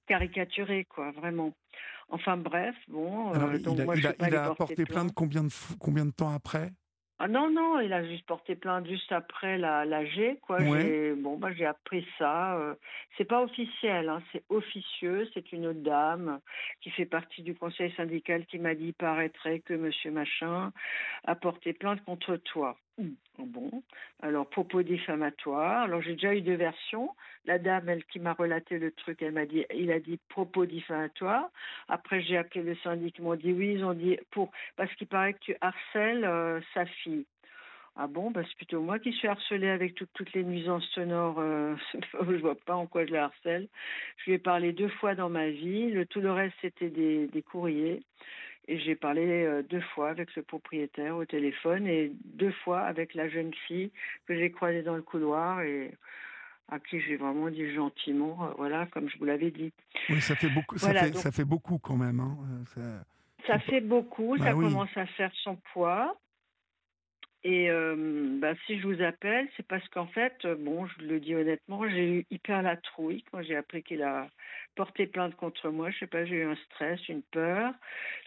caricaturé, 0.07 0.85
quoi, 0.85 1.11
vraiment. 1.11 1.53
Enfin 2.09 2.37
bref, 2.37 2.75
bon. 2.87 3.31
donc 3.57 3.79
il 3.95 4.05
a, 4.05 4.13
moi, 4.19 4.27
il 4.27 4.35
a, 4.35 4.53
porté 4.53 4.85
plainte 4.85 5.11
combien 5.15 5.43
de, 5.43 5.49
combien 5.79 6.05
de 6.05 6.11
temps 6.11 6.33
après? 6.33 6.71
Ah 7.17 7.29
non, 7.29 7.49
non, 7.49 7.79
il 7.79 7.93
a 7.93 8.03
juste 8.03 8.25
porté 8.25 8.55
plainte 8.55 8.87
juste 8.87 9.11
après 9.13 9.57
la, 9.57 9.85
la 9.85 10.03
G, 10.05 10.37
quoi. 10.41 10.59
J'ai, 10.59 11.13
bon, 11.13 11.37
bah, 11.37 11.53
j'ai 11.53 11.65
appris 11.65 12.05
ça. 12.17 12.57
Euh, 12.57 12.75
c'est 13.17 13.23
pas 13.23 13.41
officiel, 13.41 14.09
hein, 14.09 14.21
c'est 14.33 14.43
officieux. 14.49 15.29
C'est 15.33 15.53
une 15.53 15.71
dame 15.81 16.41
qui 16.81 16.89
fait 16.91 17.05
partie 17.05 17.41
du 17.41 17.55
conseil 17.55 17.93
syndical 17.95 18.45
qui 18.47 18.59
m'a 18.59 18.75
dit, 18.75 18.91
paraîtrait 18.91 19.61
que 19.61 19.73
monsieur 19.73 20.11
machin 20.11 20.73
a 21.23 21.35
porté 21.35 21.71
plainte 21.71 22.03
contre 22.03 22.35
toi. 22.35 22.77
Bon, 23.37 23.83
alors 24.21 24.49
propos 24.49 24.81
diffamatoire. 24.81 25.83
Alors 25.83 26.01
j'ai 26.01 26.13
déjà 26.13 26.33
eu 26.33 26.41
deux 26.41 26.55
versions. 26.55 27.09
La 27.45 27.59
dame, 27.59 27.89
elle 27.89 28.05
qui 28.05 28.19
m'a 28.19 28.33
relaté 28.33 28.79
le 28.79 28.91
truc, 28.91 29.21
elle 29.21 29.33
m'a 29.33 29.45
dit, 29.45 29.65
il 29.73 29.91
a 29.91 29.99
dit 29.99 30.17
propos 30.29 30.65
diffamatoire. 30.65 31.49
Après 31.89 32.21
j'ai 32.21 32.37
appelé 32.37 32.63
le 32.63 32.75
syndic, 32.77 33.17
ils 33.17 33.23
m'ont 33.23 33.35
dit 33.35 33.51
oui, 33.51 33.73
ils 33.73 33.83
ont 33.83 33.93
dit 33.93 34.17
pour 34.31 34.51
parce 34.77 34.93
qu'il 34.95 35.07
paraît 35.07 35.33
que 35.33 35.39
tu 35.39 35.55
harcèles 35.59 36.23
euh, 36.23 36.61
sa 36.73 36.85
fille. 36.85 37.25
Ah 37.97 38.07
bon, 38.07 38.31
bah 38.31 38.41
c'est 38.47 38.57
plutôt 38.57 38.81
moi 38.81 38.99
qui 38.99 39.13
suis 39.13 39.27
harcelée 39.27 39.69
avec 39.69 39.95
toutes 39.95 40.33
les 40.33 40.43
nuisances 40.43 40.85
sonores. 40.89 41.39
Euh, 41.39 41.75
je 42.13 42.41
vois 42.41 42.55
pas 42.55 42.75
en 42.75 42.87
quoi 42.87 43.05
je 43.05 43.11
la 43.11 43.25
harcèle. 43.25 43.67
Je 44.17 44.25
lui 44.25 44.33
ai 44.33 44.39
parlé 44.39 44.73
deux 44.73 44.89
fois 44.89 45.15
dans 45.15 45.29
ma 45.29 45.49
vie. 45.49 45.93
Tout 46.09 46.21
le 46.21 46.31
reste 46.31 46.55
c'était 46.61 46.89
des 46.89 47.41
courriers. 47.43 48.01
Et 48.67 48.79
j'ai 48.79 48.95
parlé 48.95 49.45
euh, 49.45 49.61
deux 49.61 49.81
fois 49.93 50.09
avec 50.09 50.35
le 50.35 50.41
propriétaire 50.41 51.15
au 51.15 51.25
téléphone 51.25 51.85
et 51.87 52.11
deux 52.25 52.51
fois 52.63 52.81
avec 52.81 53.13
la 53.13 53.29
jeune 53.29 53.53
fille 53.67 53.91
que 54.27 54.35
j'ai 54.35 54.51
croisée 54.51 54.81
dans 54.81 54.95
le 54.95 55.03
couloir 55.03 55.61
et 55.61 55.91
à 56.69 56.79
qui 56.79 56.99
j'ai 56.99 57.15
vraiment 57.15 57.49
dit 57.49 57.71
gentiment, 57.73 58.37
euh, 58.43 58.53
voilà, 58.57 58.87
comme 58.87 59.07
je 59.07 59.17
vous 59.19 59.25
l'avais 59.25 59.51
dit. 59.51 59.71
Oui, 60.09 60.19
ça 60.19 60.35
fait 60.35 60.49
beaucoup, 60.49 60.77
ça, 60.77 60.93
fait, 60.93 61.13
ça 61.13 61.31
fait 61.31 61.45
beaucoup 61.45 61.77
quand 61.77 61.95
même. 61.95 62.19
Hein, 62.19 62.37
euh, 62.77 62.99
ça... 63.45 63.59
fait 63.59 63.81
beaucoup, 63.81 64.35
bah 64.37 64.45
ça 64.45 64.51
commence 64.53 64.97
à 64.97 65.05
faire 65.05 65.31
son 65.43 65.57
poids. 65.73 66.17
Et 67.47 67.69
euh, 67.69 67.95
bah, 68.39 68.55
si 68.65 68.79
je 68.79 68.87
vous 68.87 69.03
appelle, 69.03 69.47
c'est 69.55 69.67
parce 69.67 69.87
qu'en 69.89 70.07
fait, 70.07 70.33
euh, 70.45 70.55
bon, 70.57 70.87
je 70.87 71.05
le 71.05 71.19
dis 71.19 71.35
honnêtement, 71.35 71.87
j'ai 71.87 72.09
eu 72.09 72.25
hyper 72.31 72.63
la 72.63 72.75
trouille 72.75 73.23
quand 73.31 73.43
j'ai 73.43 73.55
appris 73.55 73.83
qu'il 73.83 74.01
a 74.01 74.27
porté 74.75 75.05
plainte 75.05 75.35
contre 75.35 75.69
moi. 75.69 75.91
Je 75.91 75.99
sais 75.99 76.07
pas, 76.07 76.25
j'ai 76.25 76.37
eu 76.37 76.45
un 76.45 76.55
stress, 76.55 77.07
une 77.07 77.21
peur. 77.21 77.71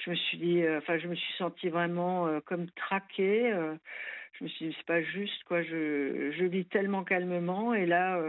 Je 0.05 0.11
me 0.11 0.15
suis 0.15 0.39
dit, 0.39 0.63
euh, 0.63 0.81
je 0.87 1.09
me 1.09 1.17
suis 1.17 1.35
sentie 1.35 1.69
vraiment 1.69 2.29
comme 2.47 2.71
traquée. 2.71 3.53
je 4.35 4.45
me 4.45 4.49
suis 4.49 4.69
dit, 4.69 4.75
c'est 4.79 4.87
pas 4.87 5.03
juste, 5.03 5.43
quoi. 5.49 5.65
Je, 5.65 6.31
je 6.39 6.45
vis 6.45 6.67
tellement 6.67 7.03
calmement 7.03 7.75
et 7.75 7.87
là 7.87 8.23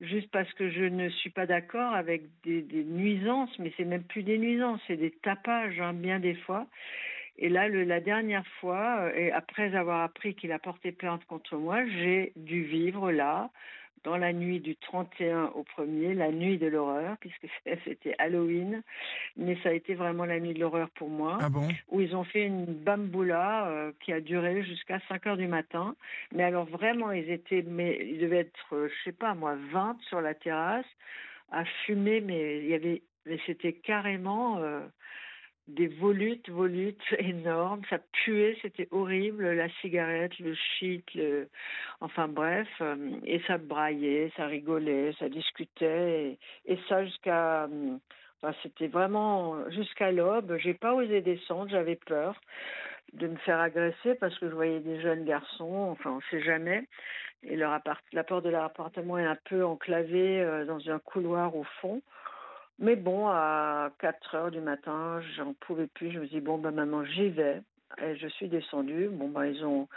juste 0.00 0.30
parce 0.30 0.52
que 0.52 0.70
je 0.70 0.84
ne 0.84 1.08
suis 1.08 1.30
pas 1.30 1.46
d'accord 1.46 1.94
avec 1.94 2.22
des, 2.44 2.62
des, 2.62 2.84
nuisances, 2.84 3.50
mais 3.58 3.72
c'est 3.76 3.84
même 3.84 4.04
plus 4.04 4.22
des 4.22 4.38
nuisances, 4.38 4.80
c'est 4.86 4.96
des 4.96 5.10
tapages, 5.10 5.80
hein, 5.80 5.94
bien 5.94 6.20
des 6.20 6.34
fois. 6.34 6.68
Et 7.38 7.48
là, 7.48 7.68
le, 7.68 7.84
la 7.84 8.00
dernière 8.00 8.46
fois, 8.60 9.00
euh, 9.00 9.12
et 9.14 9.32
après 9.32 9.74
avoir 9.74 10.02
appris 10.02 10.34
qu'il 10.34 10.52
a 10.52 10.58
porté 10.58 10.92
plainte 10.92 11.24
contre 11.26 11.56
moi, 11.56 11.86
j'ai 11.86 12.32
dû 12.36 12.62
vivre 12.62 13.12
là, 13.12 13.50
dans 14.04 14.16
la 14.16 14.32
nuit 14.32 14.60
du 14.60 14.76
31 14.76 15.50
au 15.54 15.64
1er, 15.76 16.14
la 16.14 16.30
nuit 16.30 16.58
de 16.58 16.66
l'horreur, 16.66 17.16
puisque 17.20 17.48
c'était 17.84 18.14
Halloween, 18.18 18.82
mais 19.36 19.58
ça 19.62 19.70
a 19.70 19.72
été 19.72 19.94
vraiment 19.94 20.24
la 20.24 20.40
nuit 20.40 20.54
de 20.54 20.60
l'horreur 20.60 20.88
pour 20.90 21.10
moi, 21.10 21.38
ah 21.40 21.48
bon? 21.50 21.68
où 21.88 22.00
ils 22.00 22.14
ont 22.16 22.24
fait 22.24 22.46
une 22.46 22.66
bamboula 22.66 23.66
euh, 23.66 23.92
qui 24.00 24.12
a 24.12 24.20
duré 24.20 24.62
jusqu'à 24.62 25.00
5 25.08 25.26
heures 25.26 25.36
du 25.36 25.48
matin. 25.48 25.94
Mais 26.32 26.44
alors 26.44 26.66
vraiment, 26.66 27.10
ils 27.10 27.30
étaient, 27.30 27.62
mais 27.66 27.98
ils 28.00 28.18
devaient 28.18 28.38
être, 28.38 28.74
euh, 28.74 28.88
je 28.88 29.10
sais 29.10 29.16
pas 29.16 29.34
moi, 29.34 29.56
20 29.72 29.98
sur 30.08 30.20
la 30.20 30.34
terrasse 30.34 30.86
à 31.50 31.64
fumer, 31.84 32.20
mais 32.20 32.58
il 32.58 32.68
y 32.68 32.74
avait, 32.74 33.02
mais 33.26 33.38
c'était 33.46 33.72
carrément 33.72 34.60
des 35.68 35.88
volutes, 35.88 36.48
volutes 36.48 37.02
énormes. 37.18 37.82
Ça 37.90 37.98
puait, 38.12 38.56
c'était 38.62 38.88
horrible. 38.90 39.50
La 39.52 39.68
cigarette, 39.80 40.38
le 40.38 40.54
shit, 40.54 41.06
enfin 42.00 42.28
bref. 42.28 42.68
Euh, 42.80 42.96
et 43.24 43.40
ça 43.46 43.58
braillait, 43.58 44.32
ça 44.36 44.46
rigolait, 44.46 45.12
ça 45.18 45.28
discutait. 45.28 46.38
Et, 46.66 46.78
ça 46.88 47.04
jusqu'à. 47.04 47.68
Enfin, 48.42 48.54
c'était 48.62 48.88
vraiment 48.88 49.70
jusqu'à 49.70 50.12
l'aube. 50.12 50.56
J'ai 50.58 50.74
pas 50.74 50.94
osé 50.94 51.20
descendre, 51.22 51.70
j'avais 51.70 51.96
peur 51.96 52.40
de 53.12 53.28
me 53.28 53.36
faire 53.36 53.60
agresser 53.60 54.14
parce 54.20 54.36
que 54.38 54.48
je 54.48 54.54
voyais 54.54 54.80
des 54.80 55.00
jeunes 55.00 55.24
garçons, 55.24 55.88
enfin 55.90 56.10
on 56.10 56.20
sait 56.30 56.42
jamais. 56.42 56.86
Et 57.42 57.56
la 57.56 57.80
porte 58.26 58.44
de 58.44 58.50
leur 58.50 58.64
appartement 58.64 59.18
est 59.18 59.24
un 59.24 59.38
peu 59.48 59.64
enclavée 59.64 60.40
euh, 60.40 60.64
dans 60.64 60.90
un 60.90 60.98
couloir 60.98 61.54
au 61.54 61.64
fond. 61.80 62.02
Mais 62.78 62.96
bon, 62.96 63.28
à 63.28 63.90
4 64.00 64.34
heures 64.34 64.50
du 64.50 64.60
matin, 64.60 65.20
j'en 65.36 65.54
pouvais 65.54 65.86
plus. 65.86 66.10
Je 66.10 66.18
me 66.20 66.26
dis, 66.26 66.40
bon, 66.40 66.58
ben 66.58 66.72
maman, 66.72 67.04
j'y 67.04 67.30
vais. 67.30 67.62
Et 68.02 68.16
je 68.16 68.26
suis 68.28 68.48
descendue. 68.48 69.08
Bon, 69.10 69.28
ben 69.28 69.46
ils 69.46 69.64
ont. 69.64 69.88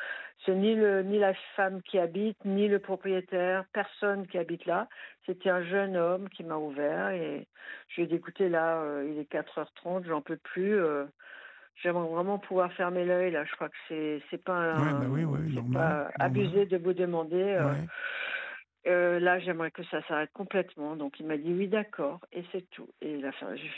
C'est 0.45 0.55
ni, 0.55 0.75
le, 0.75 1.03
ni 1.03 1.19
la 1.19 1.33
femme 1.55 1.81
qui 1.81 1.99
habite, 1.99 2.37
ni 2.45 2.69
le 2.69 2.79
propriétaire, 2.79 3.65
personne 3.73 4.25
qui 4.27 4.37
habite 4.37 4.65
là. 4.65 4.87
C'était 5.25 5.49
un 5.49 5.63
jeune 5.63 5.97
homme 5.97 6.29
qui 6.29 6.43
m'a 6.43 6.55
ouvert 6.55 7.09
et 7.09 7.45
je 7.89 7.95
lui 7.95 8.03
ai 8.03 8.07
dit, 8.07 8.15
écoutez, 8.15 8.47
là, 8.47 8.77
euh, 8.77 9.11
il 9.11 9.19
est 9.19 9.29
4h30, 9.29 10.05
j'en 10.05 10.21
peux 10.21 10.37
plus. 10.37 10.79
Euh, 10.79 11.05
J'aimerais 11.81 12.09
vraiment 12.09 12.39
pouvoir 12.39 12.73
fermer 12.73 13.05
l'œil 13.05 13.31
là. 13.31 13.45
Je 13.45 13.55
crois 13.55 13.69
que 13.69 13.77
c'est 13.87 14.21
c'est 14.29 14.43
pas, 14.43 14.73
bah 14.73 15.05
oui, 15.07 15.23
oui, 15.23 15.57
pas 15.73 16.09
abusé 16.19 16.65
de 16.65 16.77
vous 16.77 16.93
demander. 16.93 17.41
Euh, 17.41 17.71
euh, 18.87 19.19
là, 19.19 19.39
j'aimerais 19.39 19.71
que 19.71 19.83
ça 19.85 20.01
s'arrête 20.07 20.31
complètement. 20.33 20.95
Donc, 20.95 21.19
il 21.19 21.25
m'a 21.25 21.37
dit 21.37 21.51
oui, 21.51 21.67
d'accord, 21.67 22.19
et 22.31 22.43
c'est 22.51 22.69
tout. 22.69 22.87
Et 23.01 23.15
il 23.15 23.25
a, 23.25 23.31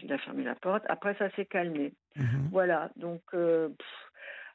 il 0.03 0.13
a, 0.13 0.17
fermé 0.19 0.43
la 0.43 0.55
porte. 0.55 0.83
Après, 0.89 1.15
ça 1.15 1.29
s'est 1.31 1.45
calmé. 1.45 1.93
Mhm. 2.15 2.49
Voilà. 2.51 2.91
Donc, 2.97 3.21
euh, 3.33 3.69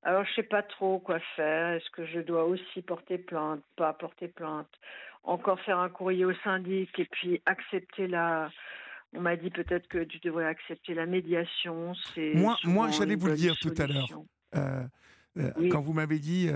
alors, 0.02 0.24
je 0.24 0.34
sais 0.34 0.44
pas 0.44 0.62
trop 0.62 0.98
quoi 1.00 1.18
faire. 1.34 1.72
Est-ce 1.72 1.90
que 1.90 2.06
je 2.06 2.20
dois 2.20 2.44
aussi 2.44 2.82
porter 2.82 3.18
plainte, 3.18 3.60
pas 3.76 3.92
porter 3.92 4.28
plainte, 4.28 4.70
encore 5.24 5.60
faire 5.60 5.78
un 5.78 5.88
courrier 5.88 6.24
au 6.24 6.34
syndic 6.44 6.96
et 6.98 7.06
puis 7.06 7.42
accepter 7.46 8.06
la. 8.06 8.50
On 9.14 9.20
m'a 9.20 9.36
dit 9.36 9.50
peut-être 9.50 9.88
que 9.88 10.04
tu 10.04 10.18
devrais 10.18 10.46
accepter 10.46 10.94
la 10.94 11.06
médiation. 11.06 11.92
Moi, 12.34 12.56
moi 12.64 12.90
j'allais 12.90 13.16
vous 13.16 13.28
le 13.28 13.36
dire 13.36 13.56
tout 13.60 13.74
à 13.78 13.86
l'heure. 13.86 14.22
Euh, 14.54 14.82
quand 15.70 15.80
vous 15.80 15.92
m'avez 15.92 16.18
dit 16.18 16.50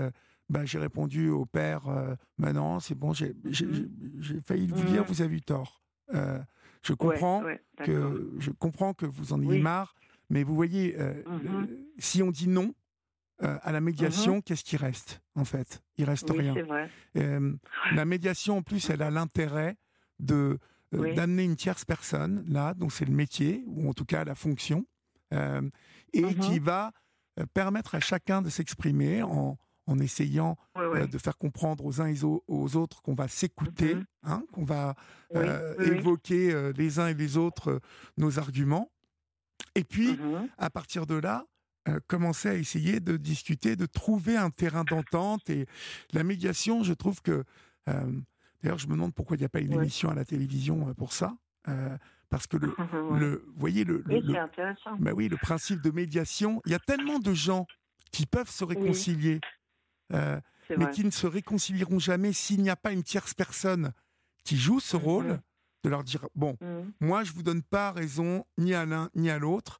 bah, 0.51 0.65
j'ai 0.65 0.79
répondu 0.79 1.29
au 1.29 1.45
père, 1.45 1.87
euh, 1.87 2.13
maintenant 2.37 2.81
c'est 2.81 2.93
bon, 2.93 3.13
j'ai 3.13 3.33
mmh. 3.33 4.41
failli 4.45 4.67
vous 4.67 4.83
dire, 4.83 5.03
mmh. 5.03 5.05
vous 5.07 5.21
avez 5.21 5.37
eu 5.37 5.41
tort. 5.41 5.81
Euh, 6.13 6.39
je 6.83 6.93
comprends 6.93 7.41
que 7.77 8.33
je 8.37 8.51
comprends 8.51 8.93
que 8.93 9.05
vous 9.05 9.31
en 9.31 9.41
ayez 9.41 9.61
marre, 9.61 9.95
mais 10.29 10.43
vous 10.43 10.53
voyez, 10.53 10.99
euh, 10.99 11.13
mmh. 11.25 11.67
si 11.99 12.21
on 12.21 12.31
dit 12.31 12.49
non 12.49 12.73
à 13.39 13.71
la 13.71 13.81
médiation, 13.81 14.39
qu'est-ce 14.39 14.63
qui 14.63 14.77
reste 14.77 15.19
en 15.33 15.45
fait? 15.45 15.81
Il 15.97 16.05
reste 16.05 16.29
rien. 16.29 16.53
la 17.15 18.05
médiation, 18.05 18.57
en 18.57 18.61
plus, 18.61 18.89
elle 18.91 19.01
a 19.01 19.09
l'intérêt 19.09 19.77
de 20.19 20.59
d'amener 20.91 21.45
une 21.45 21.55
tierce 21.55 21.85
personne 21.85 22.43
là, 22.47 22.73
donc 22.73 22.91
c'est 22.91 23.05
le 23.05 23.15
métier 23.15 23.63
ou 23.65 23.89
en 23.89 23.93
tout 23.93 24.05
cas 24.05 24.25
la 24.25 24.35
fonction, 24.35 24.85
et 25.31 26.35
qui 26.35 26.59
va 26.59 26.91
permettre 27.53 27.95
à 27.95 27.99
chacun 27.99 28.41
de 28.41 28.49
s'exprimer 28.49 29.23
en 29.23 29.57
en 29.87 29.99
essayant 29.99 30.57
euh, 30.77 31.07
de 31.07 31.17
faire 31.17 31.37
comprendre 31.37 31.85
aux 31.85 32.01
uns 32.01 32.07
et 32.07 32.23
aux, 32.23 32.75
autres 32.75 33.01
qu'on 33.01 33.15
va 33.15 33.27
s'écouter, 33.27 33.95
mm-hmm. 33.95 34.05
hein, 34.23 34.43
qu'on 34.51 34.63
va 34.63 34.95
euh, 35.35 35.75
évoquer 35.79 36.53
euh, 36.53 36.71
les 36.75 36.99
uns 36.99 37.07
et 37.07 37.13
les 37.13 37.37
autres 37.37 37.81
nos 38.17 38.39
arguments. 38.39 38.91
Et 39.75 39.83
puis, 39.83 40.13
mm-hmm. 40.13 40.49
à 40.57 40.69
partir 40.69 41.05
de 41.05 41.15
là, 41.15 41.45
commencer 42.07 42.47
à 42.47 42.53
essayer 42.53 42.99
de 42.99 43.17
discuter, 43.17 43.75
de 43.75 43.87
trouver 43.87 44.37
un 44.37 44.51
terrain 44.51 44.83
d'entente. 44.83 45.49
Et 45.49 45.65
la 46.13 46.23
médiation, 46.23 46.83
je 46.83 46.93
trouve 46.93 47.21
que 47.21 47.43
D'ailleurs, 48.61 48.77
je 48.77 48.85
me 48.85 48.93
demande 48.93 49.15
pourquoi 49.15 49.37
il 49.37 49.39
n'y 49.39 49.45
a 49.45 49.49
pas 49.49 49.59
une 49.59 49.73
émission 49.73 50.11
à 50.11 50.13
la 50.13 50.23
télévision 50.23 50.93
pour 50.93 51.13
ça. 51.13 51.33
parce 52.29 52.45
que 52.45 52.57
le, 52.57 52.75
le 53.19 53.43
voyez 53.55 53.83
le, 53.83 54.03
oui, 54.07 54.37
intéressant. 54.37 54.95
Bah 54.99 55.13
oui, 55.15 55.29
le 55.29 55.37
principe 55.37 55.81
de 55.81 55.89
médiation. 55.89 56.61
Il 56.67 56.71
y 56.71 56.75
a 56.75 56.79
tellement 56.79 57.17
de 57.17 57.33
gens 57.33 57.65
qui 58.11 58.27
peuvent 58.27 58.51
se 58.51 58.63
réconcilier, 58.63 59.39
mais 60.11 60.89
qui 60.91 61.03
ne 61.03 61.11
se 61.11 61.27
réconcilieront 61.27 61.99
jamais 61.99 62.33
s'il 62.33 62.61
n'y 62.61 62.69
a 62.69 62.75
pas 62.75 62.91
une 62.91 63.03
tierce 63.03 63.33
personne 63.33 63.91
qui 64.43 64.57
joue 64.57 64.79
ce 64.79 64.97
mmh, 64.97 64.99
rôle 64.99 65.39
de 65.83 65.89
leur 65.89 66.03
dire 66.03 66.27
bon, 66.35 66.57
mmh. 66.61 67.05
moi 67.05 67.23
je 67.23 67.31
vous 67.33 67.43
donne 67.43 67.61
pas 67.61 67.91
raison 67.91 68.45
ni 68.57 68.73
à 68.73 68.85
l'un 68.85 69.09
ni 69.15 69.29
à 69.29 69.37
l'autre. 69.37 69.79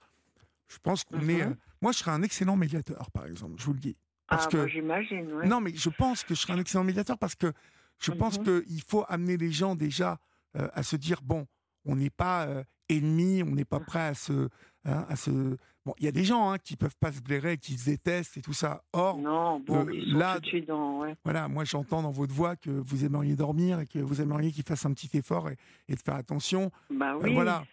Je 0.72 0.78
pense 0.82 1.04
qu'on 1.04 1.28
est. 1.28 1.46
Mmh. 1.46 1.58
moi, 1.82 1.92
je 1.92 1.98
serais 1.98 2.12
un 2.12 2.22
excellent 2.22 2.56
médiateur, 2.56 3.12
par 3.12 3.26
exemple. 3.26 3.56
Je 3.58 3.66
vous 3.66 3.74
le 3.74 3.80
dis. 3.80 3.98
Parce 4.28 4.46
ah, 4.48 4.50
que 4.50 4.68
j'imagine. 4.68 5.42
Non, 5.44 5.60
mais 5.60 5.76
je 5.76 5.90
pense 5.90 6.24
que 6.24 6.34
je 6.34 6.40
serais 6.40 6.54
un 6.54 6.60
excellent 6.60 6.86
médiateur 6.86 7.18
parce 7.18 7.36
que 7.36 7.52
je 8.00 8.12
pense 8.12 8.38
qu'il 8.38 8.82
faut 8.88 9.04
amener 9.10 9.36
les 9.36 9.52
gens 9.52 9.76
déjà 9.76 10.18
euh, 10.56 10.70
à 10.74 10.84
se 10.84 10.96
dire 10.96 11.22
bon, 11.22 11.46
on 11.86 11.98
n'est 11.98 12.10
pas 12.10 12.46
euh, 12.46 12.64
ennemis, 12.88 13.44
on 13.44 13.52
n'est 13.52 13.66
pas 13.66 13.82
prêt 13.82 14.00
à 14.00 14.14
se, 14.14 14.48
hein, 14.86 15.06
à 15.10 15.16
se 15.16 15.58
Bon, 15.84 15.96
il 15.98 16.06
y 16.06 16.08
a 16.08 16.12
des 16.12 16.24
gens 16.24 16.52
hein, 16.52 16.60
qui 16.60 16.78
peuvent 16.78 16.96
pas 17.00 17.12
se 17.12 17.22
blairer, 17.22 17.58
qui 17.58 17.76
se 17.76 17.86
détestent 17.86 18.38
et 18.38 18.42
tout 18.42 18.54
ça. 18.54 18.84
Or, 18.94 19.18
non, 19.18 19.60
bon, 19.60 19.88
euh, 19.88 20.04
là, 20.06 20.40
dans, 20.68 21.04
voilà, 21.24 21.48
moi 21.48 21.64
j'entends 21.64 22.04
dans 22.04 22.12
votre 22.12 22.34
voix 22.34 22.56
que 22.56 22.70
vous 22.70 23.04
aimeriez 23.04 23.36
dormir 23.36 23.80
et 23.80 23.88
que 23.88 23.98
vous 23.98 24.22
aimeriez 24.22 24.52
qu'ils 24.52 24.64
fassent 24.64 24.86
un 24.86 24.94
petit 24.94 25.10
effort 25.18 25.50
et, 25.50 25.58
de 25.90 26.00
faire 26.00 26.14
attention. 26.14 26.72
Bah 26.92 27.18
oui, 27.20 27.34
voilà. 27.34 27.64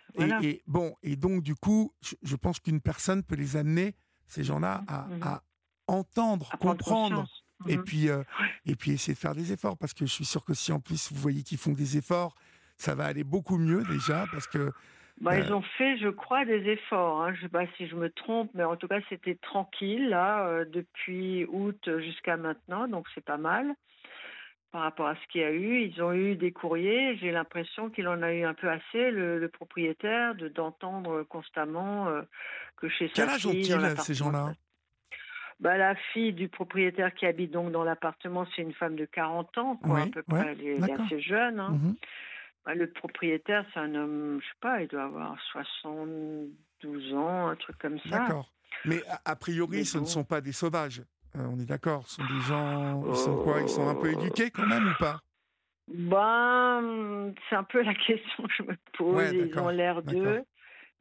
Et, 0.43 0.63
bon, 0.67 0.95
et 1.03 1.17
donc 1.17 1.43
du 1.43 1.55
coup, 1.55 1.93
je, 2.23 2.35
pense 2.37 2.61
qu'une 2.61 2.81
personne 2.81 3.23
peut 3.23 3.37
les 3.37 3.57
amener 3.57 3.95
ces 4.27 4.43
gens-là 4.43 4.85
à, 4.89 5.07
mhm. 5.09 5.41
entendre, 5.87 6.51
comprendre. 6.59 7.27
Et 7.67 7.77
mhm. 7.77 7.85
puis, 7.85 8.09
euh, 8.09 8.23
et 8.65 8.75
puis 8.75 8.93
essayer 8.93 9.15
de 9.15 9.19
faire 9.19 9.35
des 9.35 9.53
efforts 9.53 9.77
parce 9.77 9.93
que 9.93 10.07
je 10.07 10.13
suis 10.13 10.25
sûr 10.25 10.45
que 10.45 10.55
si 10.55 10.73
en 10.73 10.81
plus 10.81 11.13
vous 11.13 11.21
voyez 11.21 11.43
qu'ils 11.43 11.59
font 11.59 11.73
des 11.73 11.99
efforts, 11.99 12.35
ça 12.79 12.95
va 12.95 13.05
aller 13.05 13.25
beaucoup 13.25 13.59
mieux 13.59 13.83
déjà 13.85 14.25
parce 14.33 14.47
que 14.47 14.73
bah, 15.21 15.39
Ils 15.39 15.53
ont 15.53 15.63
fait, 15.63 15.97
je 15.99 16.09
crois, 16.09 16.45
des 16.45 16.69
efforts. 16.69 17.23
Hein. 17.23 17.35
Je 17.35 17.39
ne 17.39 17.43
sais 17.43 17.49
pas 17.49 17.67
si 17.77 17.87
je 17.87 17.97
me 17.97 18.11
trompe, 18.11 18.51
mais 18.55 18.65
en 18.65 18.77
tout 18.77 18.89
cas, 18.89 19.01
c'était 19.09 19.37
tranquille, 19.37 20.09
là, 20.09 20.47
euh, 20.47 20.65
depuis 20.65 21.45
août 21.47 21.89
jusqu'à 21.99 22.37
maintenant, 22.37 22.89
donc 22.89 23.07
c'est 23.15 23.25
pas 23.25 23.39
mal 23.39 23.75
par 24.71 24.83
rapport 24.83 25.07
à 25.07 25.15
ce 25.15 25.27
qu'il 25.33 25.41
y 25.41 25.45
a 25.45 25.51
eu. 25.51 25.81
Ils 25.81 26.03
ont 26.03 26.13
eu 26.13 26.37
des 26.37 26.53
courriers. 26.53 27.17
J'ai 27.17 27.31
l'impression 27.31 27.89
qu'il 27.89 28.07
en 28.07 28.23
a 28.23 28.33
eu 28.33 28.45
un 28.45 28.53
peu 28.53 28.69
assez, 28.69 29.11
le, 29.11 29.49
propriétaire, 29.49 30.35
de 30.35 30.49
d'entendre 30.49 31.23
constamment 31.23 32.09
euh, 32.09 32.21
que 32.77 32.89
chez 32.89 33.09
Quel 33.15 33.31
âge 33.31 33.47
ont-ils, 33.47 33.97
ces 33.99 34.15
gens-là? 34.15 34.53
bah, 35.61 35.77
la 35.77 35.95
fille 36.13 36.33
du 36.33 36.49
propriétaire 36.49 37.13
qui 37.15 37.27
habite 37.27 37.51
donc 37.51 37.73
dans 37.73 37.83
l'appartement, 37.83 38.47
c'est 38.55 38.63
une 38.63 38.75
femme 38.75 38.95
de 38.95 39.07
40 39.07 39.59
ans, 39.59 39.77
quoi, 39.77 40.03
à 40.03 40.07
peu 40.07 40.23
près. 40.23 40.53
Elle 40.53 40.85
est, 40.85 40.93
assez 40.93 41.21
jeune. 41.21 41.61
Hein. 41.61 41.71
Mmh 41.71 41.95
le 42.75 42.91
propriétaire, 42.91 43.65
c'est 43.73 43.81
un 43.81 43.95
homme, 43.95 44.39
je 44.41 44.47
sais 44.47 44.59
pas, 44.61 44.83
il 44.83 44.89
doit 44.89 45.05
avoir 45.05 45.37
72 45.53 47.15
ans, 47.15 47.49
un 47.49 47.57
truc 47.57 47.79
comme 47.79 47.99
ça. 48.01 48.19
D'accord. 48.19 48.53
Mais 48.85 49.03
a, 49.25 49.37
priori, 49.37 49.85
ce 49.85 49.99
ne 49.99 50.05
sont 50.05 50.25
pas 50.25 50.41
des 50.41 50.53
sauvages. 50.53 51.03
Euh, 51.37 51.47
on 51.51 51.59
est 51.59 51.67
d'accord. 51.67 52.07
Ce 52.07 52.17
sont 52.17 52.25
des 52.25 52.41
gens. 52.43 53.05
Ils 53.09 53.17
sont 53.17 53.37
quoi 53.37 53.61
Ils 53.61 53.69
sont 53.69 53.89
un 53.89 53.95
peu 53.95 54.13
éduqués 54.13 54.51
quand 54.51 54.67
même 54.67 54.87
ou 54.87 54.95
pas? 54.99 55.21
Ben, 55.89 57.33
c'est 57.49 57.57
un 57.57 57.65
peu 57.65 57.83
la 57.83 57.95
question 57.95 58.45
que 58.45 58.53
je 58.59 58.63
me 58.63 58.77
pose. 58.97 59.33
ils 59.33 59.59
ont 59.59 59.69
l'air 59.69 60.03
d'eux 60.03 60.45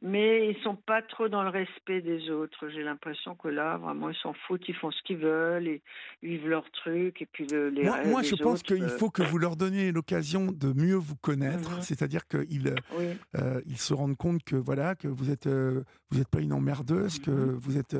mais 0.00 0.50
ils 0.50 0.62
sont 0.62 0.76
pas 0.76 1.02
trop 1.02 1.28
dans 1.28 1.42
le 1.42 1.48
respect 1.48 2.00
des 2.00 2.30
autres. 2.30 2.68
J'ai 2.68 2.84
l'impression 2.84 3.34
que 3.34 3.48
là, 3.48 3.78
vraiment, 3.78 4.10
ils 4.10 4.16
s'en 4.16 4.32
foutent, 4.32 4.68
ils 4.68 4.74
font 4.74 4.92
ce 4.92 5.02
qu'ils 5.02 5.16
veulent, 5.16 5.66
et 5.66 5.82
ils 6.22 6.28
vivent 6.30 6.48
leur 6.48 6.70
truc, 6.70 7.20
et 7.20 7.26
puis 7.26 7.46
le, 7.48 7.70
les 7.70 7.82
Moi, 7.82 8.04
moi 8.04 8.22
je 8.22 8.36
pense 8.36 8.62
qu'il 8.62 8.82
euh, 8.82 8.88
faut 8.88 9.10
que 9.10 9.22
vous 9.22 9.38
leur 9.38 9.56
donniez 9.56 9.90
l'occasion 9.90 10.52
de 10.52 10.72
mieux 10.72 10.94
vous 10.94 11.16
connaître, 11.16 11.70
mhm. 11.70 11.82
c'est-à-dire 11.82 12.28
qu'ils 12.28 12.74
euh, 13.36 13.60
ils 13.66 13.78
se 13.78 13.92
rendent 13.92 14.16
compte 14.16 14.44
que 14.44 14.54
voilà 14.54 14.94
que 14.94 15.08
vous 15.08 15.30
êtes 15.30 15.48
euh, 15.48 15.82
vous 16.10 16.20
êtes 16.20 16.28
pas 16.28 16.40
une 16.40 16.52
emmerdeuse, 16.52 17.18
que 17.18 17.30
mhm. 17.30 17.56
vous 17.56 17.76
êtes 17.76 17.96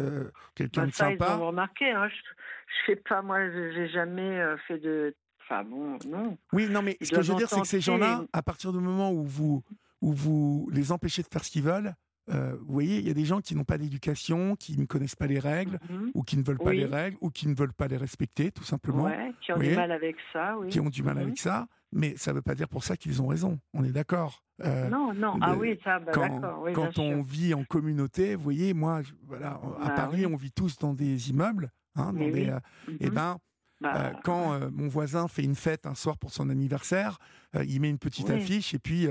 quelqu'un 0.54 0.82
bah, 0.82 0.86
de 0.86 0.94
sympa. 0.94 1.34
Ils 1.36 1.42
ont 1.42 1.46
remarqué, 1.48 1.90
hein. 1.90 2.08
je, 2.08 2.14
je 2.14 2.92
sais 2.92 2.96
pas, 2.96 3.22
moi, 3.22 3.50
j'ai 3.50 3.88
jamais 3.88 4.40
fait 4.68 4.78
de, 4.78 5.16
enfin 5.42 5.64
bon, 5.64 5.98
non. 6.06 6.38
Oui, 6.52 6.68
non, 6.68 6.80
mais 6.80 6.96
ce 7.02 7.10
que 7.10 7.22
je 7.22 7.32
veux 7.32 7.38
dire, 7.38 7.48
c'est 7.48 7.60
que 7.60 7.66
ces 7.66 7.80
gens-là, 7.80 8.24
à 8.32 8.42
partir 8.42 8.72
du 8.72 8.78
moment 8.78 9.10
où 9.10 9.24
vous 9.24 9.64
où 10.00 10.12
vous 10.12 10.68
les 10.72 10.92
empêchez 10.92 11.22
de 11.22 11.28
faire 11.28 11.44
ce 11.44 11.50
qu'ils 11.50 11.62
veulent, 11.62 11.94
euh, 12.30 12.56
vous 12.60 12.72
voyez, 12.72 12.98
il 12.98 13.06
y 13.06 13.10
a 13.10 13.14
des 13.14 13.24
gens 13.24 13.40
qui 13.40 13.54
n'ont 13.54 13.64
pas 13.64 13.78
d'éducation, 13.78 14.54
qui 14.56 14.78
ne 14.78 14.84
connaissent 14.84 15.16
pas 15.16 15.26
les 15.26 15.38
règles, 15.38 15.78
mhm. 15.88 16.10
ou 16.14 16.22
qui 16.22 16.36
ne 16.36 16.42
veulent 16.42 16.58
pas 16.58 16.72
les 16.72 16.84
règles, 16.84 17.16
ou 17.20 17.30
qui 17.30 17.48
ne 17.48 17.54
veulent 17.54 17.72
pas 17.72 17.88
les 17.88 17.96
respecter, 17.96 18.50
tout 18.50 18.64
simplement. 18.64 19.04
Ouais, 19.04 19.32
qui 19.40 19.52
ont 19.52 19.58
du 19.58 19.74
mal 19.74 19.92
avec 19.92 20.16
ça, 20.32 20.56
oui. 20.58 20.68
Qui 20.68 20.80
ont 20.80 20.90
du 20.90 21.02
mal 21.02 21.16
mhm. 21.16 21.22
avec 21.22 21.38
ça, 21.38 21.68
mais 21.92 22.16
ça 22.16 22.32
ne 22.32 22.36
veut 22.36 22.42
pas 22.42 22.54
dire 22.54 22.68
pour 22.68 22.84
ça 22.84 22.96
qu'ils 22.96 23.22
ont 23.22 23.28
raison. 23.28 23.58
On 23.72 23.84
est 23.84 23.92
d'accord. 23.92 24.42
Euh, 24.62 24.88
non, 24.88 25.14
non, 25.14 25.38
ah 25.40 25.56
oui, 25.56 25.78
ça, 25.84 26.00
bah. 26.00 26.12
Oui, 26.60 26.72
quand 26.74 26.98
on 26.98 27.22
vit 27.22 27.54
en 27.54 27.64
communauté, 27.64 28.34
vous 28.34 28.42
voyez, 28.42 28.74
moi, 28.74 29.00
voilà, 29.26 29.60
à 29.80 29.88
bah 29.88 29.90
Paris, 29.94 30.26
on 30.26 30.36
vit 30.36 30.52
tous 30.52 30.78
dans 30.78 30.94
des 30.94 31.30
immeubles, 31.30 31.70
hein, 31.94 32.12
dans 32.12 32.18
des, 32.18 32.48
euh, 32.48 32.58
et 32.88 32.96
eh 33.00 33.06
mhm. 33.06 33.14
ben. 33.14 33.38
Bah, 33.80 34.10
quand 34.24 34.58
mon 34.72 34.88
voisin 34.88 35.28
fait 35.28 35.44
une 35.44 35.54
fête 35.54 35.86
un 35.86 35.94
soir 35.94 36.18
pour 36.18 36.32
son 36.32 36.50
anniversaire, 36.50 37.20
il 37.64 37.80
met 37.80 37.88
une 37.88 38.00
petite 38.00 38.28
affiche 38.28 38.74
et 38.74 38.80
puis 38.80 39.06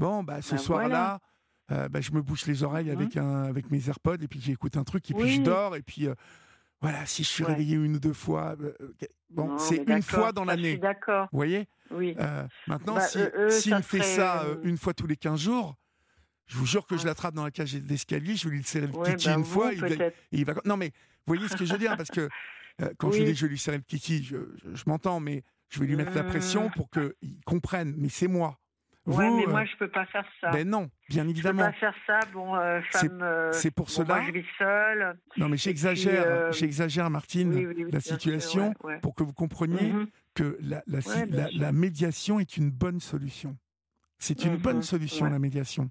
Bon, 0.00 0.22
bah, 0.22 0.40
ce 0.40 0.52
bah, 0.52 0.58
soir-là, 0.58 1.20
euh, 1.70 1.90
bah, 1.90 2.00
je 2.00 2.10
me 2.12 2.22
bouche 2.22 2.46
les 2.46 2.62
oreilles 2.62 2.88
mmh. 2.88 2.98
avec, 2.98 3.16
un, 3.18 3.42
avec 3.44 3.70
mes 3.70 3.86
AirPods 3.86 4.22
et 4.22 4.28
puis 4.28 4.40
j'écoute 4.40 4.78
un 4.78 4.82
truc 4.82 5.10
et 5.10 5.14
puis 5.14 5.36
je 5.36 5.42
dors 5.42 5.76
et 5.76 5.82
puis 5.82 6.08
euh, 6.08 6.14
voilà, 6.80 7.04
si 7.04 7.22
je 7.22 7.28
suis 7.28 7.44
réveillé 7.44 7.76
une 7.76 7.96
ou 7.96 8.00
deux 8.00 8.14
fois, 8.14 8.56
euh, 8.62 8.72
bon, 9.28 9.58
c'est 9.58 9.86
une 9.86 10.00
fois 10.00 10.32
dans 10.32 10.46
l'année. 10.46 10.78
D'accord. 10.78 11.28
Vous 11.30 11.36
voyez? 11.36 11.68
Oui. 11.90 12.16
maintenant, 12.66 12.94
bah, 12.94 13.06
si, 13.50 13.74
me 13.74 13.82
fait 13.82 14.02
ça 14.02 14.46
une 14.62 14.78
fois 14.78 14.94
tous 14.94 15.06
les 15.06 15.16
15 15.16 15.38
jours, 15.38 15.76
je 16.46 16.56
vous 16.56 16.64
jure 16.64 16.86
que 16.86 16.96
je 16.96 17.04
l'attrape 17.04 17.34
dans 17.34 17.44
la 17.44 17.50
cage 17.50 17.74
d'escalier, 17.74 18.36
je 18.36 18.48
vais 18.48 18.56
lui 18.56 18.64
serrer 18.64 18.86
le 18.86 19.04
kiki 19.04 19.28
une 19.28 19.44
fois. 19.44 19.72
Il 20.32 20.46
va, 20.46 20.54
Non, 20.64 20.78
mais 20.78 20.92
vous 21.26 21.34
voyez 21.34 21.46
ce 21.46 21.56
que 21.56 21.66
je 21.66 21.72
veux 21.72 21.78
dire 21.78 21.94
Parce 21.98 22.10
que 22.10 22.30
quand 22.96 23.12
je 23.12 23.22
dis 23.22 23.34
je 23.34 23.44
vais 23.44 23.50
lui 23.50 23.58
serrer 23.58 23.76
le 23.76 23.82
kiki, 23.82 24.24
je, 24.24 24.38
m'entends, 24.86 25.20
mais 25.20 25.44
je 25.68 25.78
vais 25.78 25.86
lui 25.86 25.96
mettre 25.96 26.14
la 26.14 26.24
pression 26.24 26.68
mmh. 26.68 26.72
pour 26.72 26.88
qu'il 26.88 27.42
comprenne. 27.44 27.94
Mais 27.98 28.08
c'est 28.08 28.28
moi. 28.28 28.59
Oui, 29.06 29.24
mais 29.30 29.46
moi, 29.46 29.62
euh, 29.62 29.64
je 29.64 29.76
peux 29.76 29.88
pas 29.88 30.04
faire 30.06 30.26
ça. 30.40 30.50
Ben 30.50 30.68
non, 30.68 30.90
bien 31.08 31.26
évidemment. 31.26 31.62
Je 31.62 31.66
peux 31.66 31.72
pas 31.72 31.78
faire 31.78 31.94
ça. 32.06 32.20
Bon, 32.32 32.54
euh, 32.54 32.80
femme. 32.90 33.50
C'est 33.52 33.68
euh, 33.68 33.70
pour 33.74 33.90
cela. 33.90 34.16
Moi, 34.16 34.24
je 34.26 34.32
vis 34.32 34.46
seule. 34.58 35.18
Non, 35.36 35.48
mais 35.48 35.56
j'exagère, 35.56 36.52
j'exagère, 36.52 37.08
Martine, 37.10 37.72
la 37.90 38.00
situation 38.00 38.74
pour 39.02 39.14
que 39.14 39.22
vous 39.22 39.32
compreniez 39.32 39.92
mhm. 39.92 40.06
que 40.34 40.58
la, 40.60 40.82
la, 40.86 41.72
médiation 41.72 42.40
est 42.40 42.56
une 42.56 42.70
bonne 42.70 43.00
solution. 43.00 43.56
C'est 44.18 44.44
une 44.44 44.56
bonne 44.56 44.76
mhm. 44.76 44.82
solution, 44.82 45.26
la 45.26 45.38
médiation. 45.38 45.90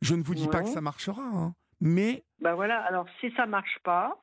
Je 0.00 0.14
ne 0.14 0.22
vous 0.22 0.34
dis 0.34 0.48
pas 0.48 0.62
que 0.62 0.68
ça 0.68 0.80
marchera, 0.80 1.22
hein, 1.22 1.54
mais. 1.80 2.24
Ben 2.40 2.54
voilà. 2.54 2.80
Alors, 2.84 3.06
si 3.20 3.30
ça 3.36 3.46
marche 3.46 3.78
pas, 3.84 4.16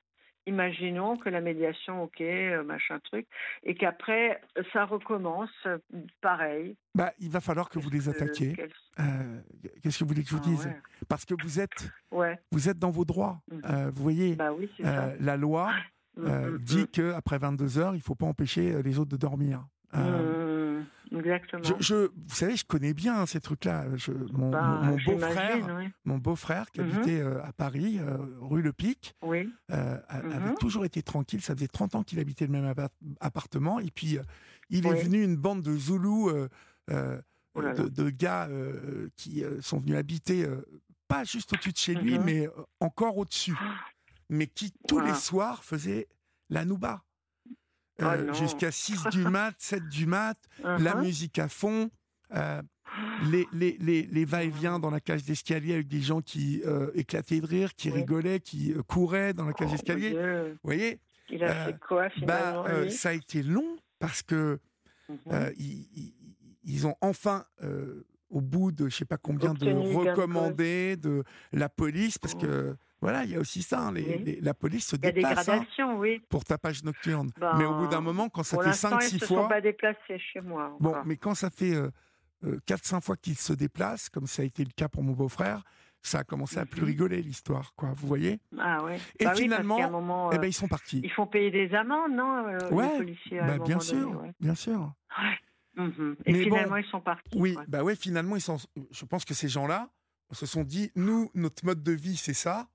imaginons 0.48 1.18
que 1.18 1.30
la 1.30 1.42
médiation, 1.42 2.04
ok, 2.04 2.22
euh, 2.22 2.64
machin 2.64 3.00
truc, 3.00 3.28
et 3.64 3.76
qu'après, 3.76 4.42
ça 4.74 4.86
recommence 4.86 5.50
euh, 5.66 5.78
pareil. 6.22 6.76
Bah, 6.94 7.14
il 7.20 7.30
va 7.30 7.42
falloir 7.42 7.70
que 7.70 7.80
vous 7.80 7.90
les 7.90 8.10
attaquiez. 8.10 8.56
Euh, 9.00 9.04
qu'est-ce 9.82 10.00
que 10.00 10.04
vous 10.04 10.10
voulez 10.10 10.24
que 10.24 10.30
je 10.30 10.36
vous 10.36 10.42
ah 10.46 10.50
dise 10.50 10.70
Parce 11.08 11.26
que 11.26 11.34
vous 11.42 11.60
êtes, 11.60 11.90
vous 12.52 12.70
êtes 12.70 12.80
dans 12.80 12.92
vos 12.92 13.06
droits. 13.06 13.42
Mmh. 13.52 13.90
vous 13.90 14.04
voyez, 14.04 14.36
bah 14.36 14.54
oui, 14.54 14.70
la 15.20 15.38
loi 15.38 15.72
mmh, 16.18 16.28
mmh, 16.28 16.58
dit 16.60 16.88
qu'après 16.88 17.38
22 17.38 17.78
heures, 17.80 17.94
il 17.94 18.00
ne 18.00 18.04
faut 18.04 18.16
pas 18.16 18.26
empêcher 18.26 18.82
les 18.82 19.00
autres 19.00 19.12
de 19.12 19.18
dormir. 19.18 19.66
Exactement. 21.20 21.64
Je, 21.80 21.96
vous 21.96 22.36
savez, 22.36 22.56
je 22.56 22.66
connais 22.66 22.94
bien 22.94 23.26
ces 23.26 23.40
trucs-là. 23.40 23.86
Mon, 24.34 24.50
bah, 24.50 24.82
mon 24.84 24.98
beau-frère, 24.98 25.92
mon 26.06 26.18
beau-frère 26.18 26.72
qui 26.72 26.82
mhm. 26.82 26.92
habitait 26.92 27.20
euh, 27.20 27.44
à 27.44 27.54
Paris, 27.54 28.00
euh, 28.00 28.18
rue 28.42 28.62
Le 28.62 28.74
Pic, 28.74 29.16
oui. 29.22 29.52
Euh, 29.72 29.98
avait 30.10 30.40
mhm. 30.40 30.56
toujours 30.56 30.86
été 30.86 31.02
tranquille. 31.02 31.42
Ça 31.42 31.56
faisait 31.56 31.68
30 31.68 31.96
ans 31.96 32.04
qu'il 32.04 32.20
habitait 32.20 32.46
le 32.46 32.52
même 32.52 32.74
appartement. 33.20 33.80
Et 33.80 33.92
puis, 33.92 34.18
il 34.70 34.88
est 34.88 35.04
venu 35.04 35.24
une 35.24 35.36
bande 35.36 35.62
de 35.62 35.76
Zoulous, 35.76 36.32
de, 36.90 38.10
gars 38.10 38.50
qui 39.16 39.44
sont 39.62 39.80
venus 39.80 39.96
habiter, 39.96 40.48
pas 41.08 41.24
juste 41.24 41.54
au-dessus 41.54 41.72
de 41.72 41.78
chez 41.78 41.96
lui, 41.96 42.18
mhm. 42.18 42.26
mais 42.26 42.50
encore 42.80 43.18
au-dessus. 43.18 43.56
Mais 44.30 44.48
qui, 44.48 44.74
tous 44.88 45.00
les 45.00 45.14
soirs, 45.14 45.64
faisaient 45.64 46.08
la 46.50 46.66
nouba. 46.66 47.04
Euh, 48.02 48.28
oh 48.30 48.34
jusqu'à 48.34 48.72
6 48.72 49.08
du 49.12 49.20
mat, 49.30 49.54
7 49.58 49.88
du 49.88 50.06
mat, 50.06 50.38
la 50.64 50.78
uh-huh. 50.78 51.02
musique 51.02 51.40
à 51.40 51.48
fond, 51.48 51.90
euh, 52.34 52.62
les, 53.32 53.48
les, 53.54 53.78
les, 53.80 54.04
les 54.04 54.26
va-et-vient 54.26 54.80
dans 54.80 54.90
la 54.90 55.00
cage 55.00 55.24
d'escalier 55.24 55.76
avec 55.76 55.88
des 55.88 56.02
gens 56.02 56.22
qui 56.22 56.62
euh, 56.66 56.92
éclataient 56.94 57.40
de 57.40 57.46
rire, 57.46 57.74
qui 57.76 57.90
rigolaient, 57.90 58.40
qui 58.40 58.74
couraient 58.88 59.34
dans 59.34 59.46
la 59.46 59.54
cage 59.54 59.70
oh, 59.70 59.72
d'escalier. 59.72 60.12
Vous 60.12 60.58
voyez 60.64 61.00
Il 61.30 61.44
a 61.44 61.66
fait 61.66 61.80
quoi 61.80 62.10
bah, 62.22 62.66
Ça 62.90 63.10
a 63.10 63.14
été 63.14 63.44
long 63.44 63.78
parce 64.00 64.22
que 64.22 64.60
mm-hmm. 65.10 65.54
ils, 65.58 66.14
ils, 66.64 66.88
ont 66.88 66.96
enfin 67.00 67.46
au 68.30 68.42
bout 68.42 68.72
de 68.72 68.90
je 68.90 68.98
sais 68.98 69.06
pas 69.06 69.18
combien 69.18 69.54
de 69.54 69.72
recommandés 69.72 70.98
de 70.98 71.24
la 71.54 71.70
police 71.70 72.18
parce 72.18 72.36
que 72.36 72.76
Voilà, 73.06 73.24
il 73.24 73.30
y 73.30 73.36
a 73.36 73.40
aussi 73.40 73.62
ça. 73.62 73.80
Hein, 73.80 73.94
les, 73.94 74.40
la 74.42 74.56
police 74.56 74.88
se 74.88 74.96
déplace. 74.96 75.46
Il 75.48 75.52
y 75.52 75.54
a 75.54 75.60
des 75.60 75.66
hein, 75.84 75.96
oui. 75.98 76.20
Pour 76.28 76.44
tapage 76.44 76.84
nocturne. 76.84 77.30
mais 77.58 77.66
au 77.66 77.76
bout 77.76 77.88
d'un 77.88 77.98
ben, 77.98 78.02
moment, 78.02 78.30
quand 78.30 78.42
ça 78.42 78.58
fait 78.64 78.72
5-6 78.72 78.80
fois. 78.90 79.00
Ils 79.12 79.16
ne 79.16 79.20
sont 79.20 79.48
pas 79.48 79.62
déplacés 79.62 80.20
chez 80.20 80.42
moi. 80.42 80.76
Bon, 80.80 80.96
mais 81.06 81.16
quand 81.16 81.36
ça 81.36 81.52
fait 81.52 81.76
4-5 82.44 83.02
fois 83.02 83.16
qu'ils 83.16 83.38
se 83.38 83.54
déplacent, 83.54 84.10
comme 84.10 84.26
ça 84.26 84.42
a 84.42 84.46
été 84.46 84.64
le 84.64 84.72
cas 84.76 84.88
pour 84.88 85.04
mon 85.04 85.14
beau-frère, 85.14 85.62
ça 86.02 86.20
a 86.20 86.24
commencé 86.24 86.58
à 86.58 86.66
plus 86.66 86.82
mhm. 86.82 86.88
rigoler 86.88 87.22
l'histoire, 87.22 87.74
quoi. 87.76 87.94
Vous 87.96 88.08
voyez 88.08 88.40
Ah 88.58 88.84
ouais. 88.84 88.98
Et 89.20 89.26
bah 89.26 89.36
finalement, 89.36 90.32
eh 90.32 90.38
ben, 90.38 90.48
ils 90.48 90.54
sont 90.54 90.68
partis. 90.68 91.02
Ils 91.04 91.12
font 91.12 91.28
payer 91.28 91.52
des 91.52 91.76
amendes, 91.76 92.14
non 92.14 92.44
Ouais. 92.72 92.92
Les 92.92 92.98
policiers, 92.98 93.40
bah, 93.40 93.58
bien 93.60 93.80
sûr, 93.80 94.24
bien 94.40 94.56
sûr. 94.56 94.94
Mhm. 95.76 96.16
Et 96.26 96.34
finalement, 96.34 96.78
ils 96.78 96.86
sont 96.86 97.02
partis. 97.02 97.38
Oui, 97.38 97.56
bah 97.68 97.84
ouais, 97.84 97.96
finalement, 97.96 98.36
ils 98.36 98.42
sont. 98.42 98.58
Je 98.92 99.06
pense 99.06 99.26
que 99.26 99.34
ces 99.34 99.50
gens-là 99.50 99.90
se 100.32 100.46
sont 100.46 100.64
dit, 100.64 100.92
nous, 100.96 101.30
notre 101.34 101.66
mode 101.66 101.84
de 101.84 101.92
vie, 101.92 102.18
c'est 102.18 102.34
ça, 102.34 102.68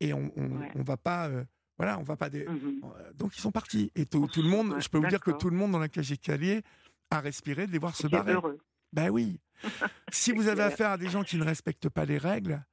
et 0.00 0.12
on, 0.12 0.30
on, 0.36 0.82
va 0.82 0.96
pas. 0.96 1.28
Euh, 1.28 1.44
voilà, 1.78 1.98
on 1.98 2.02
va 2.02 2.16
pas. 2.16 2.30
Des... 2.30 2.44
Mhm. 2.46 2.82
Euh, 2.84 3.12
donc 3.14 3.36
ils 3.36 3.40
sont 3.40 3.52
partis. 3.52 3.90
Et 3.94 4.06
tout, 4.06 4.28
le 4.36 4.48
monde, 4.48 4.76
je 4.80 4.88
peux 4.88 4.98
vous 4.98 5.06
dire 5.06 5.20
que 5.20 5.30
tout 5.30 5.50
le 5.50 5.56
monde 5.56 5.72
dans 5.72 5.78
la 5.78 5.88
cage 5.88 6.10
escalier 6.10 6.62
a 7.10 7.20
respiré 7.20 7.66
de 7.66 7.72
les 7.72 7.78
voir 7.78 7.94
se 7.94 8.06
barrer. 8.06 8.32
Heureux. 8.32 8.58
Ben 8.92 9.10
oui. 9.10 9.40
si 10.12 10.32
vous 10.32 10.48
avez 10.48 10.62
affaire 10.62 10.90
à 10.90 10.98
des 10.98 11.08
gens 11.08 11.22
qui 11.22 11.36
ne 11.36 11.44
respectent 11.44 11.88
pas 11.88 12.04
les 12.04 12.18
règles, 12.18 12.64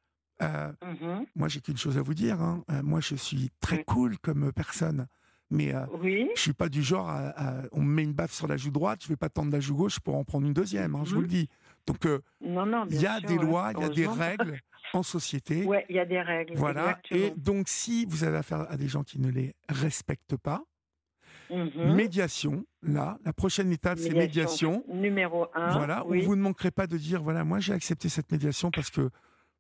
euh, 0.42 0.72
mhm. 0.84 1.26
moi 1.36 1.48
j'ai 1.48 1.62
qu'une 1.62 1.78
chose 1.78 1.98
à 1.98 2.02
vous 2.02 2.14
dire. 2.14 2.42
Hein. 2.42 2.64
moi 2.84 3.00
je 3.00 3.16
suis 3.16 3.52
très 3.60 3.84
cool 3.84 4.18
comme 4.20 4.52
personne. 4.52 5.08
Mais 5.52 5.76
euh, 5.76 5.86
oui. 6.02 6.30
je 6.36 6.42
suis 6.42 6.54
pas 6.54 6.70
du 6.70 6.82
genre 6.82 7.10
à, 7.10 7.34
On 7.74 7.82
me 7.82 7.94
met 7.94 8.04
une 8.04 8.14
baffe 8.14 8.32
sur 8.32 8.48
la 8.48 8.56
joue 8.56 8.72
droite, 8.72 9.04
je 9.04 9.10
vais 9.10 9.18
pas 9.18 9.28
tendre 9.28 9.52
la 9.52 9.60
joue 9.60 9.76
gauche 9.76 10.00
pour 10.00 10.16
en 10.16 10.24
prendre 10.24 10.48
une 10.48 10.54
deuxième, 10.54 10.96
hein, 10.96 11.04
je 11.04 11.14
vous 11.14 11.22
le 11.22 11.28
mhm. 11.28 11.34
dis. 11.34 11.50
Donc, 11.88 12.06
euh, 12.06 12.20
il 12.42 13.02
y 13.02 13.08
a 13.08 13.20
des 13.20 13.38
lois, 13.38 13.72
il 13.76 13.82
y 13.82 13.86
a 13.86 13.90
des 13.90 14.08
règles 14.08 14.60
en 14.94 15.04
société. 15.04 15.64
Oui, 15.66 15.78
il 15.90 15.96
y 15.96 16.00
a 16.00 16.06
des 16.06 16.22
règles. 16.22 16.56
Voilà. 16.56 17.00
Et 17.12 17.32
donc, 17.32 17.68
si 17.68 18.06
vous 18.06 18.24
avez 18.24 18.38
affaire 18.38 18.66
à 18.70 18.78
des 18.78 18.88
gens 18.88 19.04
qui 19.04 19.20
ne 19.20 19.30
les 19.30 19.56
respectent 19.70 20.38
pas, 20.38 20.64
mhm. 21.50 21.96
médiation, 21.96 22.66
là, 22.82 23.18
la 23.26 23.34
prochaine 23.34 23.72
étape, 23.72 24.00
c'est 24.00 24.14
médiation. 24.14 24.84
Numéro 24.88 25.48
un. 25.54 25.78
Voilà, 25.78 26.06
où 26.06 26.14
vous 26.22 26.36
ne 26.36 26.42
manquerez 26.42 26.72
pas 26.72 26.88
de 26.88 26.98
dire 26.98 27.22
voilà, 27.22 27.44
moi 27.44 27.60
j'ai 27.60 27.74
accepté 27.74 28.10
cette 28.10 28.32
médiation 28.32 28.72
parce 28.72 28.90
que 28.90 29.10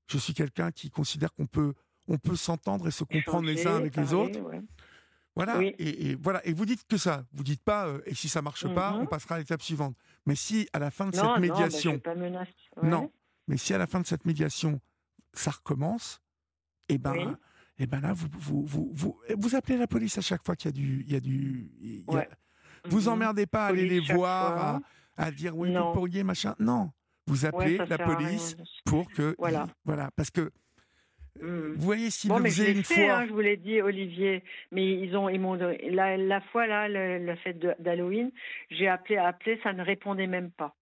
je 0.07 0.17
suis 0.17 0.33
quelqu'un 0.33 0.71
qui 0.71 0.89
considère 0.89 1.33
qu'on 1.33 1.45
peut, 1.45 1.73
on 2.07 2.17
peut 2.17 2.35
s'entendre 2.35 2.87
et 2.87 2.91
se 2.91 3.03
comprendre 3.03 3.47
les 3.47 3.65
uns 3.67 3.75
avec 3.77 3.95
les 3.95 4.13
autres. 4.13 4.39
Voilà, 5.35 5.59
et, 5.61 6.15
voilà. 6.15 6.45
Et 6.45 6.53
vous 6.53 6.65
dites 6.65 6.85
que 6.87 6.97
ça. 6.97 7.23
Vous 7.31 7.43
dites 7.43 7.63
pas, 7.63 7.87
euh, 7.87 8.01
et 8.05 8.13
si 8.13 8.27
ça 8.27 8.41
marche 8.41 8.67
pas, 8.73 8.93
on 8.95 9.01
mhm. 9.01 9.07
passera 9.07 9.35
à 9.35 9.37
l'étape 9.39 9.61
suivante. 9.61 9.95
Mais 10.25 10.35
si 10.35 10.67
à 10.73 10.79
la 10.79 10.91
fin 10.91 11.07
de 11.07 11.15
cette 11.15 11.23
bah, 11.23 11.39
médiation, 11.39 12.01
non, 12.83 13.11
mais 13.47 13.57
si 13.57 13.73
à 13.73 13.77
la 13.77 13.87
fin 13.87 14.01
de 14.01 14.05
cette 14.05 14.25
médiation, 14.25 14.81
ça 15.33 15.51
recommence, 15.51 16.21
et 16.89 16.95
eh 16.95 16.97
ben, 16.97 17.15
et 17.77 17.83
eh 17.83 17.87
ben 17.87 18.01
là, 18.01 18.13
vous 18.13 18.27
vous, 18.37 18.65
vous, 18.65 18.91
vous, 18.93 19.19
vous, 19.37 19.55
appelez 19.55 19.77
la 19.77 19.87
police 19.87 20.17
à 20.17 20.21
chaque 20.21 20.45
fois 20.45 20.55
qu'il 20.55 20.67
y 20.67 20.69
a 20.69 20.73
du, 20.73 21.03
il 21.07 21.13
y 21.13 21.15
a 21.15 21.19
du, 21.21 21.71
vous 22.85 23.01
mhm. 23.01 23.07
emmerdez 23.07 23.45
pas 23.45 23.65
à 23.65 23.69
aller 23.69 23.87
les 23.87 24.01
voir, 24.01 24.81
à, 25.15 25.31
dire 25.31 25.57
oui, 25.57 25.73
vous 25.73 25.93
pourriez 25.93 26.23
machin. 26.23 26.55
Non, 26.59 26.91
vous 27.25 27.45
appelez 27.45 27.77
la 27.77 27.97
police 27.97 28.57
pour 28.85 29.09
que, 29.11 29.35
voilà, 29.39 29.67
voilà, 29.85 30.11
parce 30.17 30.29
que 30.29 30.51
Mmh. 31.39 31.73
Vous 31.75 31.85
voyez, 31.85 32.09
si 32.09 32.27
bon, 32.27 32.39
mais 32.39 32.49
je 32.49 32.63
une 32.63 32.83
fait, 32.83 33.09
hein, 33.09 33.25
je 33.27 33.31
vous 33.31 33.39
l'ai 33.39 33.57
dit, 33.57 33.81
Olivier. 33.81 34.43
Mais 34.71 34.85
ils 34.85 35.15
ont, 35.15 35.29
ils 35.29 35.39
m'ont 35.39 35.55
la, 35.55 36.17
la 36.17 36.41
fois 36.41 36.67
là, 36.67 36.87
la, 36.87 37.35
fête 37.37 37.59
d'Halloween, 37.79 38.31
j'ai 38.69 38.87
appelé, 38.87 39.17
appelé, 39.17 39.59
ça 39.63 39.73
ne 39.73 39.83
répondait 39.83 40.27
même 40.27 40.51
pas. 40.51 40.75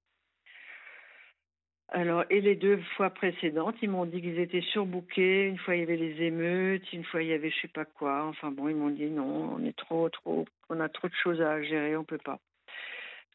Alors, 1.92 2.24
et 2.30 2.42
les 2.42 2.56
deux 2.56 2.80
fois 2.96 3.10
précédentes, 3.10 3.76
ils 3.82 3.90
m'ont 3.90 4.06
dit 4.06 4.22
qu'ils 4.22 4.40
étaient 4.40 4.62
surbookés. 4.62 5.48
Une 5.48 5.58
fois, 5.58 5.76
il 5.76 5.80
y 5.80 5.84
avait 5.84 5.98
les 5.98 6.22
émeutes, 6.24 6.94
une 6.94 7.04
fois, 7.04 7.24
il 7.24 7.30
y 7.30 7.34
avait 7.34 7.50
je 7.50 7.62
sais 7.62 7.68
pas 7.68 7.86
quoi. 7.86 8.26
Enfin 8.26 8.52
bon, 8.52 8.70
ils 8.70 8.76
m'ont 8.76 8.90
dit 8.90 9.10
non, 9.10 9.56
on 9.56 9.64
est 9.66 9.76
trop, 9.76 10.08
trop, 10.10 10.46
on 10.70 10.80
a 10.80 10.90
trop 10.90 11.08
de 11.08 11.16
choses 11.24 11.42
à 11.42 11.62
gérer, 11.64 11.96
on 11.96 12.04
peut 12.04 12.20
pas. 12.20 12.40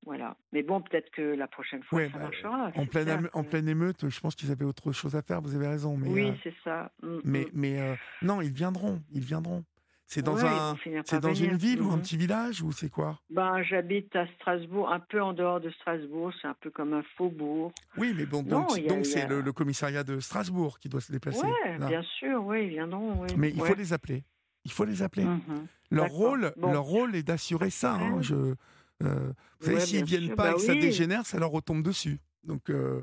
Voilà. 0.05 0.37
Mais 0.53 0.63
bon, 0.63 0.81
peut-être 0.83 1.11
que 1.11 1.23
la 1.23 1.49
prochaine 1.49 1.83
fois, 1.83 2.07
ça 2.07 2.19
bah, 2.19 2.25
marchera. 2.25 2.73
En 2.77 2.87
pleine, 2.87 3.29
en 3.33 3.45
pleine 3.45 3.69
émeute, 3.69 4.09
je 4.09 4.21
pense 4.21 4.35
qu'ils 4.35 4.51
avaient 4.51 4.65
autre 4.65 4.93
chose 4.93 5.17
à 5.17 5.23
faire, 5.23 5.41
vous 5.41 5.55
avez 5.55 5.67
raison. 5.67 5.97
Mais, 5.97 6.09
oui, 6.09 6.29
euh, 6.29 6.35
c'est 6.43 6.55
ça. 6.63 6.93
Mm, 7.03 7.19
mais, 7.25 7.41
mm. 7.41 7.51
mais 7.55 7.81
euh, 7.81 7.95
non, 8.23 8.41
ils 8.41 8.53
viendront, 8.53 9.03
ils 9.13 9.23
viendront. 9.25 9.65
C'est 10.07 10.21
dans, 10.23 10.45
un, 10.45 10.77
c'est 11.07 11.19
dans 11.19 11.33
une 11.33 11.57
ville 11.57 11.81
ou 11.81 11.91
un 11.91 11.97
mm-hmm. 11.97 12.01
petit 12.03 12.17
village 12.19 12.63
ou 12.63 12.73
c'est 12.73 12.91
quoi? 12.91 13.19
Ben, 13.31 13.63
J'habite 13.63 14.15
à 14.15 14.27
Strasbourg, 14.35 14.93
un 14.93 15.01
peu 15.01 15.21
en 15.21 15.33
dehors 15.33 15.61
de 15.61 15.71
Strasbourg, 15.71 16.31
c'est 16.41 16.47
un 16.47 16.55
peu 16.61 16.71
comme 16.71 16.93
un 16.93 17.03
faubourg. 17.17 17.73
Oui, 17.97 18.13
mais 18.15 18.27
bon, 18.27 18.43
donc 18.43 18.71
c'est 19.03 19.27
le, 19.27 19.53
commissariat 19.53 20.05
de 20.05 20.21
Strasbourg 20.21 20.79
qui 20.79 20.91
doit 20.91 21.01
se 21.01 21.11
déplacer. 21.11 21.47
Oui, 21.47 21.87
bien 21.89 22.03
sûr, 22.19 22.45
oui, 22.45 22.65
ils 22.65 22.69
viendront. 22.69 23.23
Oui. 23.23 23.29
Mais 23.37 23.51
il 23.51 23.61
faut 23.61 23.75
les 23.75 23.93
appeler. 23.95 24.25
Il 24.67 24.73
faut 24.73 24.85
les 24.85 25.03
appeler. 25.03 25.25
Mm-hmm. 25.25 25.67
Leur, 25.91 26.11
rôle, 26.11 26.53
leur 26.59 26.85
rôle 26.85 27.17
est 27.17 27.23
d'assurer 27.23 27.71
ça. 27.71 27.95
Hein, 27.95 28.21
je, 28.21 28.55
euh, 29.03 29.33
vous 29.61 29.67
savez, 29.67 29.81
s'ils 29.81 30.05
viennent 30.05 30.35
pas 30.35 30.45
bah 30.45 30.51
et 30.53 30.55
que 30.55 30.61
ça 30.61 30.75
dégénère, 30.75 31.27
ça 31.27 31.39
leur 31.39 31.51
retombe 31.51 31.83
dessus. 31.83 32.19
Donc, 32.43 32.71
euh, 32.71 33.03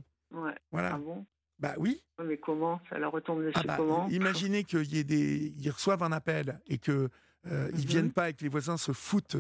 voilà. 0.71 0.91
Ah 0.93 0.97
bon? 0.97 1.25
Bah 1.59 1.73
oui. 1.77 2.03
Mais 2.23 2.37
comment? 2.37 2.79
Ça 2.89 2.97
leur 2.97 3.11
retombe 3.11 3.43
dessus 3.43 3.53
ah 3.55 3.63
bah, 3.65 3.75
comment? 3.77 4.07
Imaginez 4.09 4.63
qu'ils 4.63 4.95
y 4.95 5.05
des, 5.05 5.53
ils 5.57 5.69
reçoivent 5.69 6.03
un 6.03 6.11
appel 6.11 6.59
et 6.67 6.77
que 6.77 7.09
euh, 7.47 7.69
ils 7.73 7.81
mhm. 7.81 7.85
viennent 7.85 8.11
pas 8.11 8.29
et 8.29 8.33
que 8.33 8.43
les 8.43 8.49
voisins 8.49 8.77
se 8.77 8.91
foutent, 8.91 9.37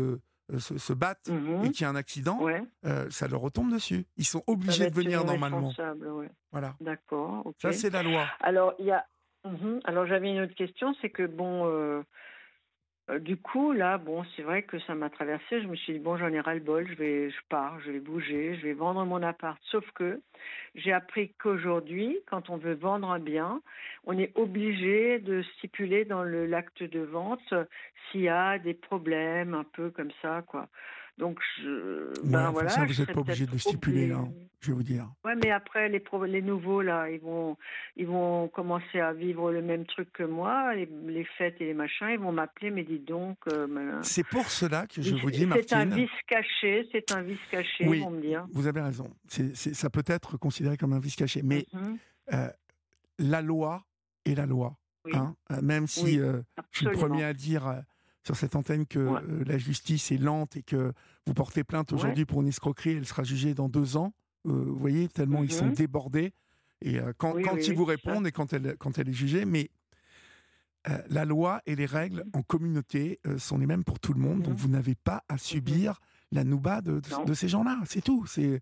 se, 0.57 0.93
battent 0.93 1.29
mhm. 1.29 1.65
et 1.65 1.71
qu'il 1.71 1.81
y 1.81 1.85
a 1.85 1.89
un 1.89 1.95
accident, 1.95 2.39
ça 3.09 3.27
leur 3.27 3.41
retombe 3.41 3.71
dessus. 3.71 4.05
Ils 4.17 4.25
sont 4.25 4.43
obligés 4.47 4.89
de 4.89 4.95
venir 4.95 5.23
normalement. 5.23 5.71
Voilà. 6.51 6.75
D'accord. 6.81 7.51
Ça 7.61 7.71
c'est 7.71 7.89
la 7.89 8.03
loi. 8.03 8.27
Alors 8.39 8.73
il 8.77 8.85
y 8.85 8.91
a. 8.91 9.05
Mhm. 9.43 9.79
Alors 9.85 10.05
j'avais 10.05 10.29
une 10.29 10.41
autre 10.41 10.53
question, 10.53 10.93
c'est 11.01 11.09
que 11.09 11.25
bon, 11.25 11.65
euh, 11.65 12.03
du 13.19 13.37
coup, 13.37 13.73
là, 13.73 13.97
bon, 13.97 14.23
c'est 14.35 14.41
vrai 14.41 14.63
que 14.63 14.79
ça 14.79 14.95
m'a 14.95 15.09
traversé. 15.09 15.61
Je 15.61 15.67
me 15.67 15.75
suis 15.75 15.93
dit, 15.93 15.99
bon, 15.99 16.17
j'en 16.17 16.31
ai 16.31 16.39
ras-le-bol, 16.39 16.87
je, 16.87 16.95
vais, 16.95 17.29
je 17.29 17.37
pars, 17.49 17.79
je 17.81 17.91
vais 17.91 17.99
bouger, 17.99 18.55
je 18.55 18.63
vais 18.63 18.73
vendre 18.73 19.05
mon 19.05 19.21
appart. 19.21 19.59
Sauf 19.63 19.89
que 19.91 20.21
j'ai 20.75 20.93
appris 20.93 21.33
qu'aujourd'hui, 21.41 22.17
quand 22.27 22.49
on 22.49 22.57
veut 22.57 22.75
vendre 22.75 23.09
un 23.11 23.19
bien, 23.19 23.61
on 24.05 24.17
est 24.17 24.31
obligé 24.37 25.19
de 25.19 25.41
stipuler 25.57 26.05
dans 26.05 26.23
l'acte 26.23 26.83
de 26.83 26.99
vente 26.99 27.53
s'il 28.11 28.21
y 28.21 28.29
a 28.29 28.57
des 28.59 28.73
problèmes, 28.73 29.53
un 29.53 29.65
peu 29.65 29.89
comme 29.89 30.11
ça, 30.21 30.43
quoi. 30.47 30.67
Donc, 31.17 31.39
je, 31.59 32.11
ben 32.23 32.51
voilà. 32.51 32.69
Ça, 32.69 32.85
vous 32.85 32.93
n'êtes 32.93 33.13
pas 33.13 33.19
obligé 33.19 33.45
de 33.45 33.51
le 33.51 33.57
stipuler, 33.57 34.07
là, 34.07 34.23
je 34.59 34.67
vais 34.67 34.73
vous 34.73 34.83
dire. 34.83 35.07
Ouais, 35.25 35.35
mais 35.35 35.51
après, 35.51 35.89
les, 35.89 36.03
les 36.27 36.41
nouveaux, 36.41 36.81
là, 36.81 37.09
ils 37.09 37.19
vont, 37.19 37.57
ils 37.95 38.07
vont 38.07 38.47
commencer 38.47 38.99
à 38.99 39.13
vivre 39.13 39.51
le 39.51 39.61
même 39.61 39.85
truc 39.85 40.11
que 40.13 40.23
moi, 40.23 40.73
les, 40.75 41.25
fêtes 41.37 41.55
et 41.59 41.65
les 41.65 41.73
machins, 41.73 42.07
ils 42.11 42.19
vont 42.19 42.31
m'appeler, 42.31 42.71
mais 42.71 42.83
dis 42.83 42.99
donc. 42.99 43.37
Euh, 43.51 43.99
c'est 44.01 44.25
pour 44.25 44.45
cela 44.45 44.87
que 44.87 45.01
je 45.01 45.15
vous 45.15 45.31
dis, 45.31 45.45
Martine. 45.45 45.67
C'est 45.67 45.75
un 45.75 45.85
vice 45.85 46.09
caché, 46.27 46.87
c'est 46.91 47.11
un 47.11 47.21
vice 47.21 47.39
caché, 47.49 47.87
oui, 47.87 47.99
ils 47.99 48.03
vont 48.03 48.11
me 48.11 48.21
dire. 48.21 48.45
Vous 48.51 48.67
avez 48.67 48.81
raison. 48.81 49.09
ça 49.27 49.89
peut 49.89 50.03
être 50.07 50.37
considéré 50.37 50.77
comme 50.77 50.93
un 50.93 50.99
vice 50.99 51.15
caché, 51.15 51.41
mais 51.43 51.65
mhm. 51.73 51.97
euh, 52.33 52.47
la 53.19 53.41
loi 53.41 53.83
est 54.25 54.35
la 54.35 54.45
loi. 54.45 54.75
Hein, 55.13 55.35
euh, 55.51 55.61
même 55.63 55.87
si 55.87 56.17
je 56.17 56.41
suis 56.71 56.85
le 56.85 56.91
premier 56.91 57.23
à 57.23 57.33
dire 57.33 57.83
sur 58.23 58.35
cette 58.35 58.55
antenne 58.55 58.85
que 58.85 58.99
euh, 58.99 59.43
la 59.45 59.57
justice 59.57 60.11
est 60.11 60.17
lente 60.17 60.55
et 60.55 60.63
que 60.63 60.93
vous 61.25 61.33
portez 61.33 61.63
plainte 61.63 61.91
aujourd'hui 61.91 62.25
pour 62.25 62.41
une 62.41 62.47
escroquerie, 62.47 62.97
elle 62.97 63.05
sera 63.05 63.23
jugée 63.23 63.53
dans 63.53 63.69
deux 63.69 63.97
ans. 63.97 64.13
Euh, 64.47 64.51
vous 64.51 64.75
voyez, 64.75 65.07
tellement 65.07 65.43
ils 65.43 65.51
sont 65.51 65.67
mhm. 65.67 65.73
débordés. 65.73 66.33
Et 66.81 66.99
euh, 66.99 67.13
quand, 67.17 67.33
quand 67.41 67.57
ils 67.67 67.75
vous 67.75 67.85
répondent 67.85 68.25
et 68.27 68.31
quand 68.31 68.53
elle, 68.53 68.75
quand 68.77 68.97
elle 68.97 69.09
est 69.09 69.13
jugée, 69.13 69.45
mais 69.45 69.69
la 71.09 71.25
loi 71.25 71.61
et 71.67 71.75
les 71.75 71.85
règles 71.85 72.25
en 72.33 72.41
communauté 72.41 73.19
sont 73.37 73.59
les 73.59 73.67
mêmes 73.67 73.83
pour 73.83 73.99
tout 73.99 74.13
le 74.13 74.19
monde, 74.19 74.41
donc 74.41 74.53
mhm. 74.53 74.59
vous 74.59 74.69
n'avez 74.69 74.95
pas 74.95 75.23
à 75.29 75.37
subir 75.37 75.99
la 76.31 76.43
nouba 76.43 76.81
de, 76.81 77.01
de, 77.27 77.33
ces 77.33 77.47
gens-là, 77.49 77.77
c'est 77.85 78.01
tout. 78.01 78.25
C'est 78.25 78.61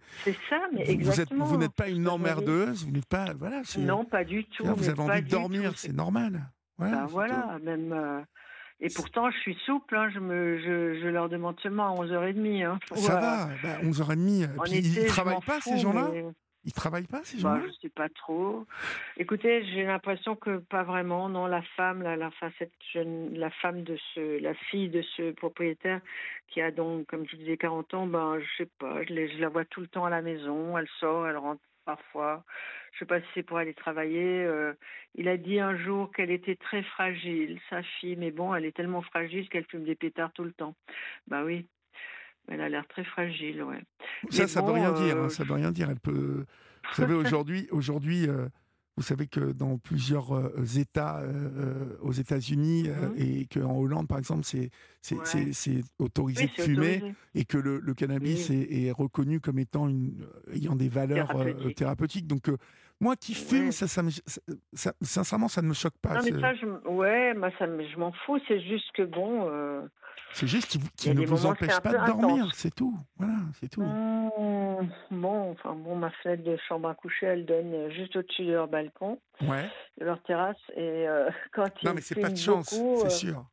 ça, 0.50 0.60
mais 0.74 0.89
exactement. 0.89 1.45
Vous 1.45 1.56
n'êtes 1.56 1.72
pas 1.72 1.88
une 1.88 2.10
emmerdeuse, 2.10 2.84
vous 2.84 2.91
n'êtes 2.91 3.06
pas, 3.06 3.34
voilà. 3.36 3.62
Non, 3.78 4.04
pas 4.04 4.26
du 4.26 4.43
tout. 4.45 4.65
vous 4.65 4.89
avez 4.89 5.00
envie 5.00 5.22
de 5.22 5.30
dormir, 5.30 5.74
c'est 5.78 5.93
normal. 5.93 6.52
Voilà, 6.78 6.98
ben 6.98 7.06
voilà 7.06 7.60
même 7.63 8.26
et 8.82 8.88
pourtant, 8.96 9.30
je 9.30 9.38
suis 9.39 9.58
souple, 9.65 9.96
hein, 9.96 10.10
je, 10.10 10.20
me, 10.20 10.58
je, 10.60 11.02
je, 11.02 11.08
leur 11.08 11.28
demande 11.28 11.60
seulement 11.60 11.88
à 11.88 12.02
11h30. 12.02 12.65
Hein, 12.65 12.80
Ça 12.96 13.20
va, 13.20 13.50
bah, 13.62 13.82
11h30. 13.84 14.48
Puis 14.63 14.78
ils 14.78 15.04
ne 15.04 15.08
travaillent 15.08 15.46
pas, 15.46 15.60
ces 15.60 15.78
gens-là 15.78 16.12
Ils 16.13 16.32
Ils 16.63 16.74
travaillent 16.74 17.08
pas, 17.08 17.22
ces 17.24 17.39
gens-là 17.39 17.56
bah, 17.56 17.62
Je 17.63 17.68
ne 17.68 17.74
sais 17.74 17.89
pas 17.89 18.08
trop. 18.08 18.65
Écoutez, 19.18 19.65
j'ai 19.65 19.84
l'impression 19.84 20.38
que 20.38 20.60
pas 20.60 20.84
vraiment. 20.84 21.28
Non, 21.28 21.46
la 21.48 21.62
femme, 21.76 22.04
la, 22.04 22.15
la, 22.15 22.30
cette 22.58 22.72
jeune, 22.94 23.38
la 23.38 23.50
femme 23.50 23.84
de 23.84 23.98
ce, 24.13 24.42
la 24.42 24.54
fille 24.54 24.89
de 24.89 25.02
ce 25.18 25.32
propriétaire 25.32 26.00
qui 26.48 26.62
a 26.62 26.72
donc, 26.72 27.06
comme 27.08 27.28
je 27.30 27.36
disais, 27.36 27.58
40 27.58 27.94
ans, 27.96 28.08
ben, 28.08 28.39
je 28.39 28.63
sais 28.63 28.70
pas, 28.80 29.04
je, 29.04 29.13
je 29.13 29.42
la 29.42 29.50
vois 29.50 29.65
tout 29.65 29.82
le 29.82 29.88
temps 29.88 30.06
à 30.06 30.10
la 30.10 30.22
maison. 30.22 30.78
Elle 30.78 30.88
sort, 31.02 31.28
elle 31.28 31.38
rentre 31.38 31.62
parfois. 31.95 32.43
Je 32.91 32.97
ne 32.97 32.99
sais 32.99 33.06
pas 33.06 33.19
si 33.19 33.28
c'est 33.34 33.43
pour 33.43 33.58
aller 33.58 33.73
travailler. 33.73 34.43
Euh, 34.43 34.73
il 35.15 35.28
a 35.28 35.38
dit 35.38 35.60
un 35.60 35.75
jour 35.78 36.12
qu'elle 36.12 36.32
était 36.32 36.56
très 36.56 36.84
fragile, 36.84 37.60
sa 37.69 37.82
fille, 37.82 38.15
mais 38.15 38.32
bon, 38.32 38.54
elle 38.54 38.65
est 38.65 38.75
tellement 38.75 39.02
fragile 39.02 39.49
qu'elle 39.49 39.65
fume 39.65 39.86
des 39.86 39.95
pétards 39.95 40.32
tout 40.34 40.43
le 40.43 40.52
temps. 40.52 40.75
Bah 41.28 41.43
oui, 41.43 41.67
elle 42.47 42.62
a 42.62 42.69
l'air 42.69 42.88
très 42.88 43.04
fragile, 43.04 43.63
ouais. 43.63 43.82
Ça, 44.30 44.47
ça 44.47 44.62
ne 44.62 44.67
veut 44.67 44.73
rien 44.73 44.91
dire. 44.91 45.17
Hein, 45.17 45.25
euh, 45.25 45.30
ça 45.30 45.43
veut 45.43 45.54
rien 45.54 45.71
dire. 45.71 45.89
Elle 45.89 45.99
peut. 45.99 46.45
Vous 46.89 46.95
savez, 46.95 47.13
aujourd'hui, 47.13 47.67
aujourd'hui, 47.71 48.28
euh, 48.28 48.47
vous 49.00 49.06
savez 49.06 49.28
que 49.28 49.54
dans 49.54 49.78
plusieurs 49.78 50.36
euh, 50.36 50.52
États 50.78 51.22
euh, 51.22 51.96
aux 52.02 52.12
États-Unis 52.12 52.90
mmh. 52.90 53.14
et 53.18 53.48
qu'en 53.48 53.78
Hollande, 53.78 54.10
par 54.10 54.18
exemple, 54.18 54.44
c'est 54.44 55.82
autorisé 56.00 56.48
de 56.48 56.62
fumer 56.62 57.16
et 57.34 57.46
que 57.46 57.58
le, 57.58 57.94
cannabis 57.94 58.50
est, 58.50 58.92
reconnu 58.92 59.40
comme 59.40 59.58
étant 59.58 59.88
une, 59.88 60.28
ayant 60.54 60.76
des 60.76 60.90
valeurs 60.90 61.34
thérapeutiques. 61.78 62.28
Donc, 62.28 62.52
moi 63.00 63.16
qui 63.16 63.36
fume, 63.36 63.72
ça, 63.72 63.88
ça, 63.88 64.04
sincèrement, 65.02 65.48
ça 65.48 65.62
ne 65.62 65.70
me 65.70 65.74
choque 65.74 65.98
pas. 66.02 66.16
Non, 66.16 66.22
mais 66.26 66.42
ça, 66.42 66.54
je, 66.56 66.66
ouais, 66.90 67.34
moi, 67.36 67.52
ça, 67.58 67.68
je 67.68 67.98
m'en 67.98 68.12
fous. 68.12 68.38
C'est 68.50 68.60
juste 68.60 68.92
que 68.96 69.04
bon. 69.04 69.48
C'est 70.34 70.48
juste 70.48 70.78
qu'il 70.96 71.20
ne 71.20 71.26
vous 71.26 71.46
empêche 71.46 71.80
pas 71.80 71.92
de 71.92 72.06
dormir, 72.06 72.50
c'est 72.54 72.74
tout. 72.74 72.98
Voilà, 73.18 73.36
c'est 73.60 73.70
tout. 73.70 73.82
Mmh, 73.82 74.89
bon, 75.12 75.52
enfin 75.52 75.76
bon, 75.76 75.96
ma 75.96 76.12
fenêtre 76.12 76.44
de 76.44 76.58
chambre 76.68 76.89
à 76.89 76.96
coucher, 76.96 77.26
elle 77.26 77.46
donne 77.46 77.74
euh, 77.74 77.89
juste 77.92 78.15
au-dessus 78.15 78.46
de 78.46 78.52
leur 78.52 78.68
balcon, 78.68 79.20
ouais. 79.42 79.70
de 80.00 80.06
leur 80.06 80.22
terrasse, 80.24 80.58
et 80.76 81.08
euh, 81.08 81.30
quand 81.54 81.70
non, 81.84 81.94
mais 81.94 82.02
c'est 82.02 82.20
pas 82.20 82.30
de 82.30 82.38
chance, 82.38 82.70
c'est 82.70 83.06
euh, 83.06 83.10
sûr. 83.10 83.46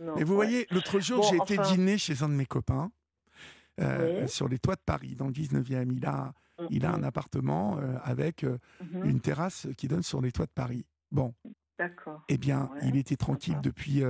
Non, 0.00 0.14
mais 0.16 0.24
vous 0.24 0.34
voyez, 0.34 0.66
l'autre 0.70 0.98
jour, 0.98 1.22
j'ai 1.22 1.36
été 1.36 1.56
dîner 1.56 1.98
chez 1.98 2.22
un 2.22 2.28
de 2.28 2.34
mes 2.34 2.46
copains 2.46 2.90
sur 4.26 4.48
les 4.48 4.58
toits 4.58 4.76
de 4.76 4.82
Paris, 4.84 5.14
dans 5.14 5.26
le 5.26 5.32
19e. 5.32 5.92
Il 5.96 6.06
a, 6.06 6.32
il 6.70 6.84
a 6.84 6.92
un 6.92 7.02
appartement 7.04 7.78
avec 8.02 8.42
mmh 8.42 9.04
une 9.04 9.20
terrasse 9.20 9.68
qui 9.76 9.86
donne 9.86 10.02
sur 10.02 10.20
les 10.20 10.32
toits 10.32 10.46
de 10.46 10.52
Paris. 10.52 10.84
Bon. 11.12 11.32
D'accord. 11.78 12.22
Eh 12.28 12.38
bien, 12.38 12.70
il 12.82 12.96
était 12.96 13.16
tranquille 13.16 13.60
depuis 13.62 14.02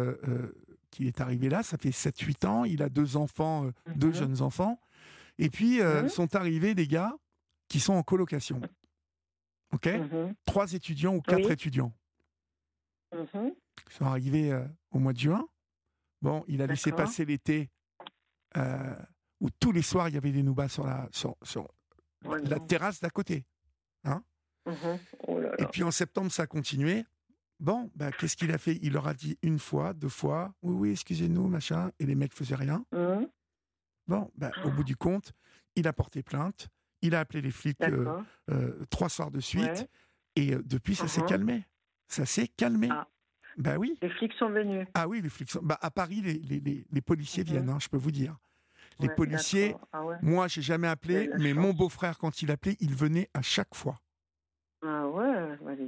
qu'il 0.94 1.06
est 1.06 1.20
arrivé 1.20 1.48
là. 1.48 1.62
Ça 1.62 1.76
fait 1.76 1.90
7-8 1.90 2.46
ans. 2.46 2.64
Il 2.64 2.82
a 2.82 2.88
deux 2.88 3.16
enfants, 3.16 3.66
euh, 3.66 3.72
deux 3.96 4.08
mhm. 4.08 4.14
jeunes 4.14 4.42
enfants. 4.42 4.80
Et 5.38 5.50
puis, 5.50 5.80
euh, 5.80 6.02
mhm. 6.02 6.08
sont 6.08 6.36
arrivés 6.36 6.74
des 6.74 6.86
gars 6.86 7.12
qui 7.68 7.80
sont 7.80 7.94
en 7.94 8.02
colocation. 8.02 8.60
OK? 9.72 9.86
Mhm. 9.86 10.34
Trois 10.44 10.72
étudiants 10.72 11.16
ou 11.16 11.20
quatre 11.20 11.50
étudiants. 11.50 11.92
Ils 13.12 13.28
sont 13.90 14.06
arrivés 14.06 14.52
euh, 14.52 14.64
au 14.90 14.98
mois 14.98 15.12
de 15.12 15.18
juin. 15.18 15.46
Bon, 16.22 16.44
il 16.48 16.62
a 16.62 16.66
laissé 16.66 16.90
passer 16.90 17.24
l'été 17.24 17.70
où 19.40 19.50
tous 19.60 19.72
les 19.72 19.82
soirs, 19.82 20.08
il 20.08 20.14
y 20.14 20.18
avait 20.18 20.32
des 20.32 20.42
noubas 20.42 20.68
sur 20.68 20.86
la, 20.86 21.08
sur, 21.12 21.36
sur 21.42 21.68
la 22.22 22.58
terrasse 22.60 23.00
d'à 23.00 23.10
côté. 23.10 23.44
Hein 24.04 24.22
oh 25.26 25.40
Et 25.58 25.66
puis 25.66 25.82
en 25.82 25.90
septembre, 25.90 26.30
ça 26.32 26.44
a 26.44 26.46
continué. 26.46 27.04
Bon, 27.64 27.90
bah, 27.94 28.12
qu'est-ce 28.12 28.36
qu'il 28.36 28.52
a 28.52 28.58
fait? 28.58 28.78
Il 28.82 28.92
leur 28.92 29.08
a 29.08 29.14
dit 29.14 29.38
une 29.42 29.58
fois, 29.58 29.94
deux 29.94 30.10
fois, 30.10 30.52
oui, 30.60 30.74
oui, 30.74 30.90
excusez-nous, 30.90 31.48
machin, 31.48 31.90
et 31.98 32.04
les 32.04 32.14
mecs 32.14 32.34
faisaient 32.34 32.54
rien. 32.54 32.84
Mmh. 32.92 33.24
Bon, 34.06 34.30
bah, 34.36 34.50
au 34.66 34.70
bout 34.70 34.84
du 34.84 34.96
compte, 34.96 35.32
il 35.74 35.88
a 35.88 35.94
porté 35.94 36.22
plainte, 36.22 36.68
il 37.00 37.14
a 37.14 37.20
appelé 37.20 37.40
les 37.40 37.50
flics 37.50 37.80
euh, 37.80 38.20
euh, 38.50 38.84
trois 38.90 39.08
soirs 39.08 39.30
de 39.30 39.40
suite, 39.40 39.88
et 40.36 40.52
euh, 40.52 40.62
depuis, 40.62 40.94
ça 40.94 41.08
s'est 41.08 41.22
mmh 41.22 41.26
calmé. 41.26 41.64
Ça 42.06 42.26
s'est 42.26 42.48
calmé. 42.48 42.88
Ah. 42.90 43.08
Bah 43.56 43.78
oui. 43.78 43.96
Les 44.02 44.10
flics 44.10 44.34
sont 44.34 44.50
venus. 44.50 44.86
Ah 44.92 45.08
oui, 45.08 45.22
les 45.22 45.30
flics 45.30 45.50
sont. 45.50 45.62
Bah, 45.62 45.78
à 45.80 45.90
Paris, 45.90 46.20
les, 46.20 46.34
les, 46.34 46.86
les, 46.90 47.00
policiers 47.00 47.44
mmh 47.44 47.46
viennent, 47.46 47.70
hein, 47.70 47.78
je 47.80 47.88
peux 47.88 47.96
vous 47.96 48.12
dire. 48.12 48.36
Les 49.00 49.08
policiers, 49.08 49.74
ah 49.90 50.02
moi, 50.20 50.48
j'ai 50.48 50.60
jamais 50.60 50.86
appelé, 50.86 51.30
mais 51.38 51.54
mon 51.54 51.72
beau-frère, 51.72 52.18
quand 52.18 52.42
il 52.42 52.50
appelait, 52.50 52.76
il 52.80 52.94
venait 52.94 53.30
à 53.32 53.40
chaque 53.40 53.74
fois. 53.74 53.98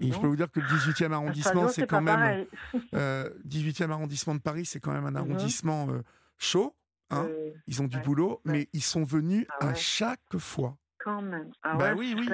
Et 0.00 0.12
je 0.12 0.20
peux 0.20 0.26
vous 0.26 0.36
dire 0.36 0.50
que 0.50 0.60
le 0.60 0.66
18e 0.66 1.12
arrondissement, 1.12 1.68
c'est 1.68 1.86
quand 1.86 2.00
même. 2.00 2.46
Euh, 2.94 3.30
18e 3.48 3.90
arrondissement 3.90 4.34
de 4.34 4.40
Paris, 4.40 4.64
c'est 4.64 4.80
quand 4.80 4.92
même 4.92 5.06
un 5.06 5.10
mhm. 5.10 5.16
arrondissement 5.16 5.88
euh, 5.88 6.02
chaud. 6.38 6.74
Hein. 7.10 7.26
Euh, 7.28 7.50
ils 7.66 7.82
ont 7.82 7.86
du 7.86 7.98
boulot, 7.98 8.40
mais 8.44 8.68
ils 8.72 8.82
sont 8.82 9.04
venus 9.04 9.46
ah 9.60 9.68
à 9.68 9.74
chaque 9.74 10.36
fois. 10.38 10.76
Quand 10.98 11.22
même. 11.22 11.52
Ah 11.62 11.76
bah 11.76 11.94
oui, 11.96 12.14
oui. 12.16 12.28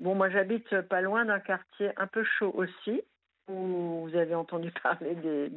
Bon, 0.00 0.14
moi 0.14 0.28
j'habite 0.30 0.80
pas 0.82 1.00
loin 1.00 1.24
d'un 1.24 1.40
quartier 1.40 1.90
un 1.96 2.06
peu 2.06 2.24
chaud 2.38 2.52
aussi, 2.54 3.02
où 3.48 4.08
vous 4.08 4.16
avez 4.16 4.34
entendu 4.34 4.70
parler 4.82 5.14
des, 5.16 5.50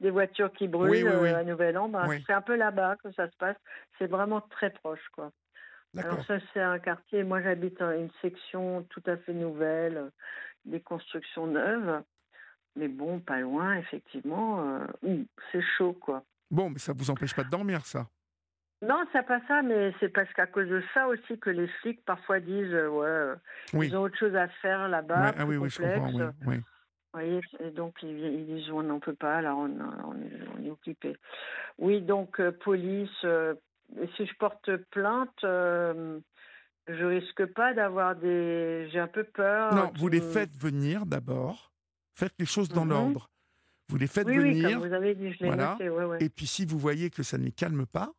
des 0.00 0.10
voitures 0.10 0.52
qui 0.52 0.68
brûlent 0.68 1.06
euh, 1.06 1.36
à 1.36 1.44
Nouvel-An. 1.44 1.88
Ben, 1.88 2.06
c'est 2.26 2.32
un 2.32 2.42
peu 2.42 2.56
là-bas 2.56 2.96
que 3.02 3.12
ça 3.12 3.30
se 3.30 3.36
passe. 3.36 3.56
C'est 3.98 4.06
vraiment 4.06 4.40
très 4.40 4.70
proche, 4.70 5.06
quoi. 5.12 5.32
Alors 5.96 6.24
ça, 6.26 6.38
c'est 6.52 6.60
un 6.60 6.78
quartier, 6.78 7.24
moi 7.24 7.42
j'habite 7.42 7.80
une 7.80 8.10
section 8.20 8.82
tout 8.90 9.02
à 9.06 9.16
fait 9.16 9.32
nouvelle, 9.32 9.96
euh, 9.96 10.10
des 10.64 10.80
constructions 10.80 11.46
neuves. 11.46 12.02
Mais 12.76 12.88
bon, 12.88 13.20
pas 13.20 13.40
loin, 13.40 13.76
effectivement, 13.76 14.78
euh, 15.02 15.16
c'est 15.50 15.62
chaud, 15.76 15.94
quoi. 15.94 16.22
Bon, 16.50 16.70
mais 16.70 16.78
ça 16.78 16.92
vous 16.92 17.10
empêche 17.10 17.34
pas 17.34 17.42
de 17.42 17.50
dormir, 17.50 17.84
ça 17.86 18.06
Non, 18.82 19.04
c'est 19.12 19.26
pas 19.26 19.40
ça, 19.48 19.62
mais 19.62 19.92
c'est 19.98 20.10
parce 20.10 20.32
qu'à 20.34 20.46
cause 20.46 20.68
de 20.68 20.82
ça 20.94 21.08
aussi 21.08 21.38
que 21.40 21.50
les 21.50 21.66
flics 21.80 22.04
parfois 22.04 22.38
disent, 22.38 22.72
euh, 22.72 23.34
ouais, 23.72 23.86
ils 23.86 23.96
ont 23.96 24.02
autre 24.02 24.18
chose 24.18 24.36
à 24.36 24.48
faire 24.48 24.88
là-bas, 24.88 25.34
ah, 25.36 25.44
oui, 25.44 25.56
oui, 25.56 25.70
je 25.70 25.78
comprends, 25.78 26.12
oui, 26.12 26.24
oui. 26.46 26.56
Vous 26.56 27.20
voyez, 27.20 27.40
et 27.60 27.70
donc 27.70 28.02
ils, 28.02 28.46
disent 28.46 28.70
on 28.70 28.82
n'en 28.82 29.00
peut 29.00 29.14
pas, 29.14 29.40
là 29.40 29.56
on, 29.56 29.70
on, 29.80 30.62
est, 30.62 30.70
occupé. 30.70 31.16
Oui, 31.78 32.02
donc 32.02 32.40
police, 32.60 33.24
si 34.16 34.26
je 34.26 34.34
porte 34.38 34.76
plainte, 34.90 35.44
euh, 35.44 36.20
je 36.86 37.04
risque 37.04 37.46
pas 37.46 37.74
d'avoir 37.74 38.16
des. 38.16 38.88
J'ai 38.92 38.98
un 38.98 39.08
peu 39.08 39.24
peur. 39.24 39.74
Non, 39.74 39.92
vous 39.96 40.08
les 40.08 40.20
faites 40.20 40.54
venir 40.56 41.06
d'abord. 41.06 41.72
Faites 42.14 42.34
les 42.38 42.46
choses 42.46 42.68
dans 42.68 42.84
mhm. 42.84 42.90
l'ordre. 42.90 43.30
Vous 43.88 43.96
les 43.96 44.06
faites 44.06 44.28
venir. 44.28 44.68
Oui, 44.68 44.74
comme 44.74 44.88
vous 44.88 44.94
avez 44.94 45.14
dit, 45.14 45.32
je 45.32 45.44
l'ai 45.44 45.46
voilà. 45.46 45.78
Et 46.20 46.28
puis 46.28 46.46
si 46.46 46.66
vous 46.66 46.78
voyez 46.78 47.10
que 47.10 47.22
ça 47.22 47.38
ne 47.38 47.44
les 47.44 47.52
calme 47.52 47.86
pas, 47.86 48.12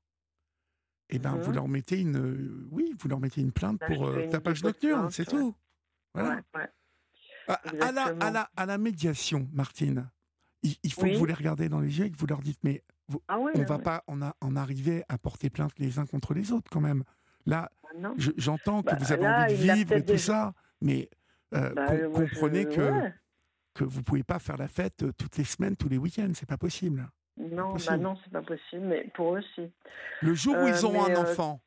eh 1.10 1.20
ben 1.20 1.36
vous 1.36 1.50
mhm. 1.50 1.56
leur 1.56 1.68
mettez 1.68 2.00
une, 2.00 2.68
oui, 2.72 2.96
vous 3.00 3.10
leur 3.10 3.20
mettez 3.20 3.42
une 3.42 3.52
plainte 3.52 3.80
bah, 3.80 3.88
pour 3.88 4.08
euh, 4.08 4.28
tapage 4.30 4.64
nocturne, 4.64 5.10
c'est 5.12 5.26
tout. 5.26 5.56
Voilà. 6.14 6.42
À, 7.48 7.92
la, 7.92 8.04
à, 8.04 8.32
la, 8.32 8.50
à, 8.56 8.66
la, 8.68 8.78
médiation, 8.78 9.50
Martine, 9.54 10.10
il, 10.62 10.94
faut 10.94 11.02
que 11.02 11.18
vous 11.18 11.26
les 11.26 11.34
regardez 11.34 11.68
dans 11.68 11.80
les 11.80 11.98
yeux 11.98 12.06
et 12.06 12.12
que 12.12 12.18
vous 12.18 12.28
leur 12.28 12.42
dites 12.42 12.60
mais 12.64 12.84
ah 13.28 13.40
on 13.40 13.58
ne 13.58 13.66
va 13.66 13.80
pas 13.80 14.04
en, 14.08 14.22
en, 14.22 14.56
arriver 14.56 15.04
à 15.10 15.18
porter 15.18 15.50
plainte 15.50 15.78
les 15.78 16.00
uns 16.00 16.06
contre 16.06 16.34
les 16.34 16.52
autres 16.52 16.70
quand 16.72 16.82
même. 16.82 17.04
Là, 17.46 17.72
ah 17.84 18.12
j'entends 18.38 18.82
que 18.82 18.92
bah, 18.92 18.98
vous 19.00 19.12
avez 19.12 19.28
envie 19.28 19.56
de 19.56 19.74
vivre 19.74 19.94
et 19.94 20.06
tout 20.06 20.18
ça, 20.18 20.54
mais 20.82 21.10
euh, 21.54 21.74
bah, 21.74 21.88
comprenez 22.14 22.66
que, 22.66 23.10
que 23.74 23.84
vous 23.84 24.00
ne 24.00 24.04
pouvez 24.04 24.24
pas 24.24 24.40
faire 24.40 24.58
la 24.58 24.68
fête 24.68 25.04
euh, 25.04 25.12
toutes 25.18 25.38
les 25.38 25.44
semaines, 25.44 25.76
tous 25.76 25.90
les 25.90 25.98
week-ends, 25.98 26.32
c'est 26.34 26.48
pas 26.48 26.58
possible. 26.58 27.08
Non, 27.38 27.76
bah 27.88 27.98
non, 27.98 28.18
c'est 28.24 28.34
pas 28.34 28.42
possible, 28.42 28.86
mais 28.86 29.10
pour 29.16 29.38
eux, 29.38 29.44
si. 29.56 29.72
Le 30.22 30.34
jour 30.34 30.56
où 30.58 30.68
ils 30.68 30.74
euh, 30.74 30.88
ont 30.88 31.06
un 31.06 31.16
enfant, 31.16 31.62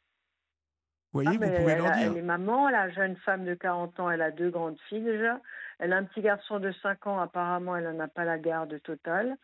vous 1.12 1.22
voyez, 1.22 1.38
ah, 1.42 1.46
vous 1.46 1.56
pouvez 1.56 1.76
leur 1.76 1.90
dire. 1.92 2.12
Elle 2.12 2.18
est 2.18 2.22
maman, 2.22 2.68
la 2.68 2.90
jeune 2.90 3.16
femme 3.16 3.44
de 3.44 3.54
40 3.54 4.00
ans, 4.00 4.10
elle 4.10 4.22
a 4.22 4.30
deux 4.30 4.50
grandes 4.50 4.78
filles 4.88 5.02
déjà. 5.02 5.40
Elle 5.78 5.92
a 5.92 5.96
un 5.96 6.04
petit 6.04 6.20
garçon 6.20 6.60
de 6.60 6.72
5 6.82 7.06
ans, 7.06 7.18
apparemment, 7.18 7.76
elle 7.76 7.84
n'en 7.84 8.04
a 8.04 8.08
pas 8.08 8.24
la 8.24 8.38
garde 8.38 8.80
totale. 8.82 9.36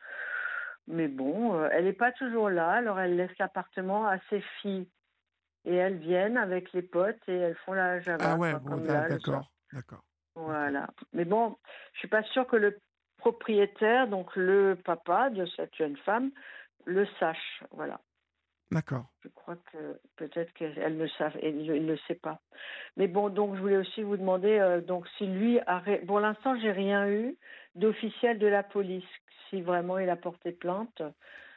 Mais 0.89 1.07
bon, 1.07 1.55
euh, 1.55 1.69
elle 1.71 1.85
n'est 1.85 1.93
pas 1.93 2.13
toujours 2.13 2.49
là, 2.49 2.71
alors 2.71 2.99
elle 2.99 3.17
laisse 3.17 3.37
l'appartement 3.39 4.07
à 4.07 4.19
ses 4.31 4.41
filles. 4.61 4.89
Et 5.65 5.75
elles 5.75 5.99
viennent 5.99 6.39
avec 6.39 6.73
les 6.73 6.83
potes 6.83 7.21
et 7.29 7.35
elles 7.35 7.57
font 7.67 7.75
la 7.75 8.01
java. 8.01 8.25
Ah 8.25 8.37
ouais, 8.37 8.53
d'accord, 8.53 9.51
d'accord. 9.73 10.03
Voilà. 10.35 10.89
Mais 11.13 11.27
bon, 11.27 11.57
je 11.93 11.99
suis 11.99 12.09
pas 12.09 12.23
sûre 12.23 12.47
que 12.47 12.57
le 12.57 12.79
propriétaire, 13.19 14.09
donc 14.09 14.35
le 14.35 14.79
papa 14.83 15.29
de 15.29 15.45
cette 15.57 15.75
jeune 15.75 15.97
femme, 15.99 16.31
le 16.87 17.07
sache. 17.21 17.63
Voilà. 17.73 18.01
D'accord. 18.71 19.07
Je 19.23 19.29
crois 19.29 19.57
que 19.73 19.99
peut-être 20.17 20.53
qu'elle 20.55 20.97
ne 20.97 21.07
savent, 21.09 21.37
il 21.43 21.67
ne 21.67 21.87
le 21.87 21.99
sait 22.07 22.15
pas. 22.15 22.41
Mais 22.97 23.09
bon, 23.09 23.29
donc 23.29 23.57
je 23.57 23.61
voulais 23.61 23.77
aussi 23.77 24.03
vous 24.03 24.17
demander, 24.17 24.59
euh, 24.59 24.81
donc 24.81 25.07
si 25.19 25.27
lui 25.27 25.59
a, 25.67 25.83
pour 26.07 26.21
l'instant 26.21 26.59
j'ai 26.61 26.73
rien 26.73 27.11
eu 27.11 27.37
d'officiel 27.75 28.39
de 28.39 28.47
la 28.47 28.63
police 28.63 29.05
si 29.51 29.63
vraiment 29.63 29.99
il 29.99 30.09
a 30.11 30.17
porté 30.17 30.53
plainte. 30.53 31.03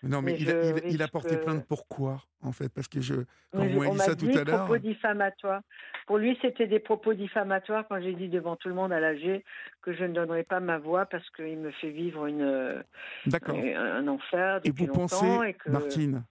Non, 0.03 0.21
mais, 0.23 0.35
il, 0.39 0.49
a, 0.49 0.79
il, 0.87 1.03
a, 1.03 1.07
porté 1.07 1.37
plainte 1.37 1.63
pourquoi, 1.67 2.23
en 2.41 2.51
fait? 2.51 2.69
Parce 2.69 2.87
que 2.87 3.01
je, 3.01 3.13
quand 3.53 3.63
vous 3.65 3.79
m'avez 3.81 3.91
dit 3.91 3.97
ça 3.99 4.15
tout 4.15 4.29
à 4.29 4.43
l'heure. 4.43 4.65
propos 4.65 4.79
diffamatoires. 4.79 5.61
Pour 6.07 6.17
lui, 6.17 6.35
c'était 6.41 6.65
des 6.65 6.79
propos 6.79 7.13
diffamatoires 7.13 7.85
quand 7.87 8.01
j'ai 8.01 8.13
dit 8.13 8.27
devant 8.27 8.55
tout 8.55 8.67
le 8.67 8.73
monde 8.73 8.91
à 8.91 8.99
l'AG 8.99 9.43
que 9.83 9.93
je 9.93 10.03
ne 10.03 10.13
donnerais 10.13 10.43
pas 10.43 10.59
ma 10.59 10.79
voix 10.79 11.05
parce 11.05 11.29
qu'il 11.29 11.59
me 11.59 11.69
fait 11.69 11.91
vivre 11.91 12.25
une, 12.25 12.83
un, 13.31 14.07
enfer. 14.07 14.61
Et 14.63 14.71
vous 14.71 14.87
pensez, 14.87 15.27
et 15.45 15.53
que... 15.53 15.69
Martine, 15.69 16.23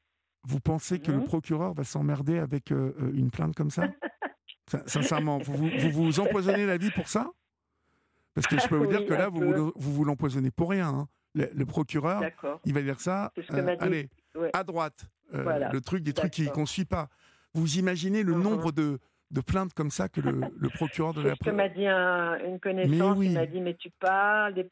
vous 0.43 0.59
pensez 0.59 0.99
que 0.99 1.13
le 1.13 1.19
mhm. 1.19 1.25
procureur 1.25 1.73
va 1.73 1.85
s'emmerder 1.85 2.39
avec 2.39 2.73
euh, 2.73 2.93
euh, 3.01 3.13
une 3.15 3.31
plainte 3.31 3.55
comme 3.55 3.71
ça? 3.71 3.85
Sincèrement, 4.87 5.39
vous, 5.39 5.69
vous 5.69 5.91
vous 5.91 6.21
empoisonnez 6.21 6.67
la 6.67 6.77
vie 6.77 6.91
pour 6.91 7.09
ça? 7.09 7.31
Parce 8.35 8.49
que 8.49 8.59
je 8.59 8.67
peux 8.69 8.77
vous 8.77 8.87
dire 8.87 9.05
que 9.05 9.15
là, 9.15 9.29
vous, 9.29 9.73
vous, 9.77 9.93
vous 9.93 10.05
l'empoisonnez 10.05 10.51
pour 10.51 10.71
rien. 10.71 10.89
Hein 10.89 11.09
le, 11.35 11.65
procureur, 11.65 12.23
il 12.65 12.75
va 12.75 12.83
dire 12.83 13.01
ça. 13.01 13.33
Euh, 13.53 13.77
allez, 13.81 14.09
à 14.53 14.65
droite, 14.65 15.07
euh, 15.35 15.71
le 15.73 15.81
truc 15.81 16.03
des 16.03 16.13
trucs 16.13 16.35
qu'on 16.53 16.63
ne 16.63 16.67
suit 16.67 16.85
pas. 16.85 17.09
Vous 17.55 17.79
imaginez 17.79 18.23
le 18.23 18.33
uh-huh. 18.33 18.43
nombre 18.43 18.73
de, 18.73 18.99
de, 19.31 19.41
plaintes 19.41 19.75
comme 19.75 19.91
ça 19.91 20.09
que 20.09 20.21
le, 20.21 20.41
le 20.57 20.69
procureur 20.69 21.15
de 21.15 21.23
la 21.23 21.35
Ce 21.35 21.45
que 21.45 21.51
m'a 21.51 21.69
dit 21.69 21.87
une 21.87 22.61
connaissance, 22.61 23.19
il 23.21 23.33
m'a 23.33 23.47
dit 23.47 23.61
mais 23.61 23.75
tu 23.75 23.91
parles 23.91 24.55
des, 24.55 24.71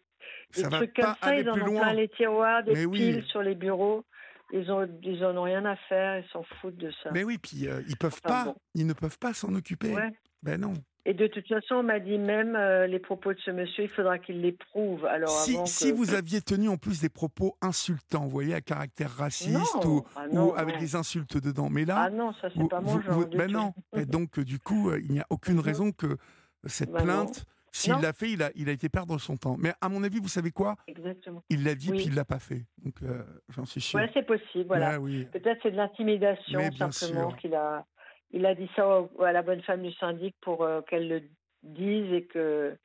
trucs 0.52 0.94
comme 0.94 1.14
ça, 1.20 1.36
ils 1.36 1.48
en 1.48 1.60
ont 1.60 1.78
plein 1.78 1.92
les 1.92 2.08
tiroirs, 2.08 2.62
des 2.62 2.86
piles 2.86 3.24
sur 3.28 3.42
les 3.42 3.54
bureaux. 3.54 4.04
Ils 4.50 4.70
ont, 4.70 4.88
ils 5.02 5.24
en 5.26 5.36
ont 5.36 5.42
rien 5.42 5.64
à 5.66 5.76
faire, 5.76 6.20
ils 6.20 6.28
s'en 6.30 6.42
foutent 6.42 6.78
de 6.78 6.90
ça. 7.02 7.10
Mais 7.12 7.22
oui, 7.22 7.36
puis 7.36 7.68
euh, 7.68 7.82
ils 7.86 7.98
peuvent 7.98 8.22
pas, 8.22 8.54
ils 8.74 8.86
ne 8.86 8.94
peuvent 8.94 9.18
pas 9.18 9.34
s'en 9.34 9.54
occuper. 9.54 9.94
Ben 10.42 10.58
non. 10.58 10.72
Et 11.04 11.14
de 11.14 11.26
toute 11.26 11.46
façon, 11.48 11.76
on 11.76 11.82
m'a 11.82 12.00
dit 12.00 12.18
même 12.18 12.54
euh, 12.54 12.86
les 12.86 12.98
propos 12.98 13.32
de 13.32 13.38
ce 13.40 13.50
monsieur, 13.50 13.84
il 13.84 13.88
faudra 13.88 14.18
qu'il 14.18 14.42
les 14.42 14.52
prouve. 14.52 15.06
Alors 15.06 15.30
si, 15.30 15.54
avant 15.54 15.64
si 15.66 15.90
que- 15.90 15.96
vous 15.96 16.14
aviez 16.14 16.40
tenu 16.42 16.68
en 16.68 16.76
plus 16.76 17.00
des 17.00 17.08
propos 17.08 17.56
insultants, 17.62 18.24
vous 18.24 18.30
voyez, 18.30 18.52
à 18.54 18.60
caractère 18.60 19.10
raciste 19.10 19.84
ou, 19.86 20.04
Ah 20.16 20.26
non, 20.30 20.48
ou 20.50 20.54
avec 20.54 20.74
non. 20.74 20.80
des 20.80 20.96
insultes 20.96 21.38
dedans, 21.42 21.70
mais 21.70 21.84
là, 21.86 21.96
Ah 22.06 22.10
non, 22.10 22.32
ça 22.42 22.48
c'est 22.54 22.68
pas 22.68 22.80
mon 22.80 23.00
genre. 23.00 23.14
vous- 23.14 23.26
ben 23.26 23.50
non. 23.50 23.72
Et 23.96 24.04
donc, 24.06 24.38
euh, 24.38 24.44
du 24.44 24.58
coup, 24.58 24.90
euh, 24.90 25.00
il 25.02 25.12
n'y 25.12 25.20
a 25.20 25.26
aucune 25.30 25.54
Mhm. 25.54 25.60
raison 25.60 25.92
que 25.92 26.18
cette 26.66 26.90
non. 26.92 27.00
plainte, 27.02 27.44
s'il 27.72 27.94
l'a 27.94 28.12
fait, 28.12 28.30
il 28.32 28.42
a, 28.42 28.50
il 28.56 28.68
a 28.68 28.72
été 28.72 28.88
perdre 28.88 29.16
son 29.18 29.36
temps. 29.36 29.56
Mais 29.58 29.72
à 29.80 29.88
mon 29.88 30.02
avis, 30.02 30.18
vous 30.18 30.28
savez 30.28 30.50
quoi? 30.50 30.74
Exactement. 30.88 31.42
Il 31.48 31.64
l'a 31.64 31.74
dit, 31.74 31.90
Oui. 31.90 31.98
puis 31.98 32.06
il 32.08 32.14
l'a 32.14 32.24
pas 32.24 32.38
fait. 32.40 32.66
Donc, 32.84 32.94
euh, 33.02 33.22
j'en 33.50 33.64
suis 33.64 33.80
sûr. 33.80 33.98
Ouais, 34.00 34.10
c'est 34.12 34.26
possible. 34.26 34.64
Voilà. 34.66 34.98
Oui. 35.00 35.26
Peut-être 35.32 35.60
c'est 35.62 35.70
de 35.70 35.76
l'intimidation 35.76 36.60
simplement 36.90 37.32
qu'il 37.32 37.54
a. 37.54 37.86
Il 38.30 38.46
a 38.46 38.54
dit 38.54 38.68
ça 38.76 39.08
à 39.20 39.32
la 39.32 39.42
bonne 39.42 39.62
femme 39.62 39.82
du 39.82 39.92
syndic 39.92 40.34
pour 40.40 40.62
euh, 40.64 40.82
qu'elle 40.82 41.08
le 41.08 41.22
dise 41.62 42.12
et 42.12 42.24
que 42.24 42.76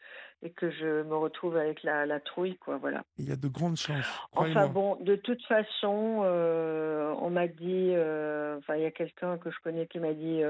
et 0.46 0.50
que 0.50 0.70
je 0.72 1.04
me 1.04 1.16
retrouve 1.16 1.56
avec 1.56 1.84
la, 1.84 2.06
la 2.06 2.20
trouille 2.20 2.58
quoi. 2.58 2.76
Voilà. 2.76 3.04
Il 3.18 3.30
y 3.30 3.32
a 3.32 3.38
de 3.38 3.48
grandes 3.48 3.78
chances. 3.78 4.28
Enfin 4.34 4.68
bon, 4.68 4.98
de 4.98 5.16
toute 5.16 5.42
façon, 5.46 6.20
euh, 6.26 7.14
on 7.22 7.30
m'a 7.30 7.48
dit, 7.48 7.94
euh, 7.94 8.58
enfin 8.58 8.76
il 8.76 8.82
y 8.82 8.86
a 8.86 8.92
quelqu'un 8.92 9.38
que 9.38 9.52
je 9.52 9.58
connais 9.64 9.88
qui 9.88 10.00
m'a 10.00 10.12
dit, 10.12 10.42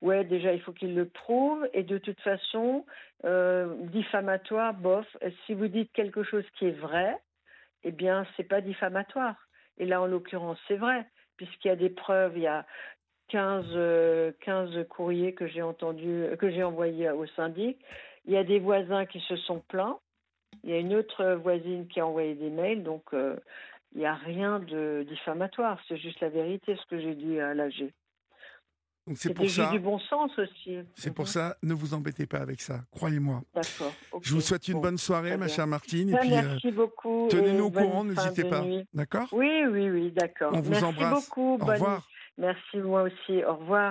ouais 0.00 0.24
déjà 0.24 0.52
il 0.52 0.60
faut 0.60 0.72
qu'il 0.72 0.96
le 0.96 1.06
prouve 1.06 1.68
et 1.72 1.84
de 1.84 1.98
toute 1.98 2.20
façon, 2.20 2.84
diffamatoire, 3.92 4.74
bof. 4.74 5.06
Si 5.46 5.54
vous 5.54 5.68
dites 5.68 5.92
quelque 5.92 6.24
chose 6.24 6.44
qui 6.58 6.66
est 6.66 6.78
vrai, 6.80 7.16
eh 7.84 7.92
bien 7.92 8.26
c'est 8.36 8.48
pas 8.48 8.60
diffamatoire. 8.60 9.36
Et 9.78 9.86
là 9.86 10.02
en 10.02 10.06
l'occurrence 10.06 10.58
c'est 10.66 10.76
vrai 10.76 11.06
puisqu'il 11.36 11.68
y 11.68 11.72
a 11.72 11.76
des 11.76 11.90
preuves, 11.90 12.36
il 12.36 12.42
y 12.42 12.46
a 12.46 12.66
15, 13.32 13.64
euh, 13.74 14.30
15 14.44 14.86
courriers 14.90 15.32
que 15.32 15.46
j'ai 15.46 15.62
entendu, 15.62 16.26
que 16.38 16.50
j'ai 16.50 16.62
envoyés 16.62 17.10
au 17.10 17.26
syndic. 17.28 17.78
Il 18.26 18.32
y 18.32 18.36
a 18.36 18.44
des 18.44 18.58
voisins 18.60 19.06
qui 19.06 19.20
se 19.20 19.36
sont 19.36 19.60
plaints. 19.68 19.98
Il 20.62 20.70
y 20.70 20.74
a 20.74 20.78
une 20.78 20.94
autre 20.94 21.34
voisine 21.42 21.88
qui 21.88 21.98
a 21.98 22.06
envoyé 22.06 22.34
des 22.34 22.50
mails, 22.50 22.82
donc 22.82 23.02
euh, 23.14 23.36
il 23.94 24.00
n'y 24.00 24.06
a 24.06 24.14
rien 24.14 24.58
de 24.60 25.04
diffamatoire. 25.08 25.80
C'est 25.88 25.96
juste 25.96 26.20
la 26.20 26.28
vérité, 26.28 26.76
ce 26.76 26.86
que 26.90 27.00
j'ai 27.00 27.14
dit 27.14 27.40
à 27.40 27.54
l'AG. 27.54 27.90
Donc, 29.08 29.16
c'est 29.16 29.34
pour 29.34 29.48
ça. 29.50 29.70
du 29.72 29.80
bon 29.80 29.98
sens 29.98 30.30
aussi. 30.38 30.76
C'est 30.94 31.12
pour 31.12 31.26
ça, 31.26 31.56
ne 31.64 31.74
vous 31.74 31.92
embêtez 31.94 32.26
pas 32.26 32.38
avec 32.38 32.60
ça, 32.60 32.82
croyez-moi. 32.92 33.40
D'accord. 33.54 33.92
Je 34.22 34.32
vous 34.34 34.40
souhaite 34.40 34.68
une 34.68 34.74
Bon. 34.74 34.80
bonne 34.82 34.98
soirée, 34.98 35.36
ma 35.36 35.48
chère 35.48 35.66
Martine, 35.66 36.10
et 36.10 36.12
Ben, 36.12 36.20
puis 36.20 36.34
euh, 36.34 36.42
merci 36.42 36.70
beaucoup. 36.70 37.26
tenez-nous 37.28 37.64
au 37.64 37.70
courant, 37.72 38.04
n'hésitez 38.04 38.44
pas. 38.44 38.62
D'accord? 38.94 39.26
Oui, 39.32 39.64
oui, 39.68 39.90
oui, 39.90 40.12
d'accord. 40.12 40.52
On 40.54 40.60
vous 40.60 40.70
merci 40.70 40.84
embrasse. 40.84 41.28
beaucoup. 41.28 41.54
Au 41.54 41.58
bonne- 41.58 41.70
revoir. 41.70 42.08
Merci 42.38 42.78
moi 42.78 43.02
aussi. 43.02 43.44
Au 43.44 43.56
revoir. 43.56 43.90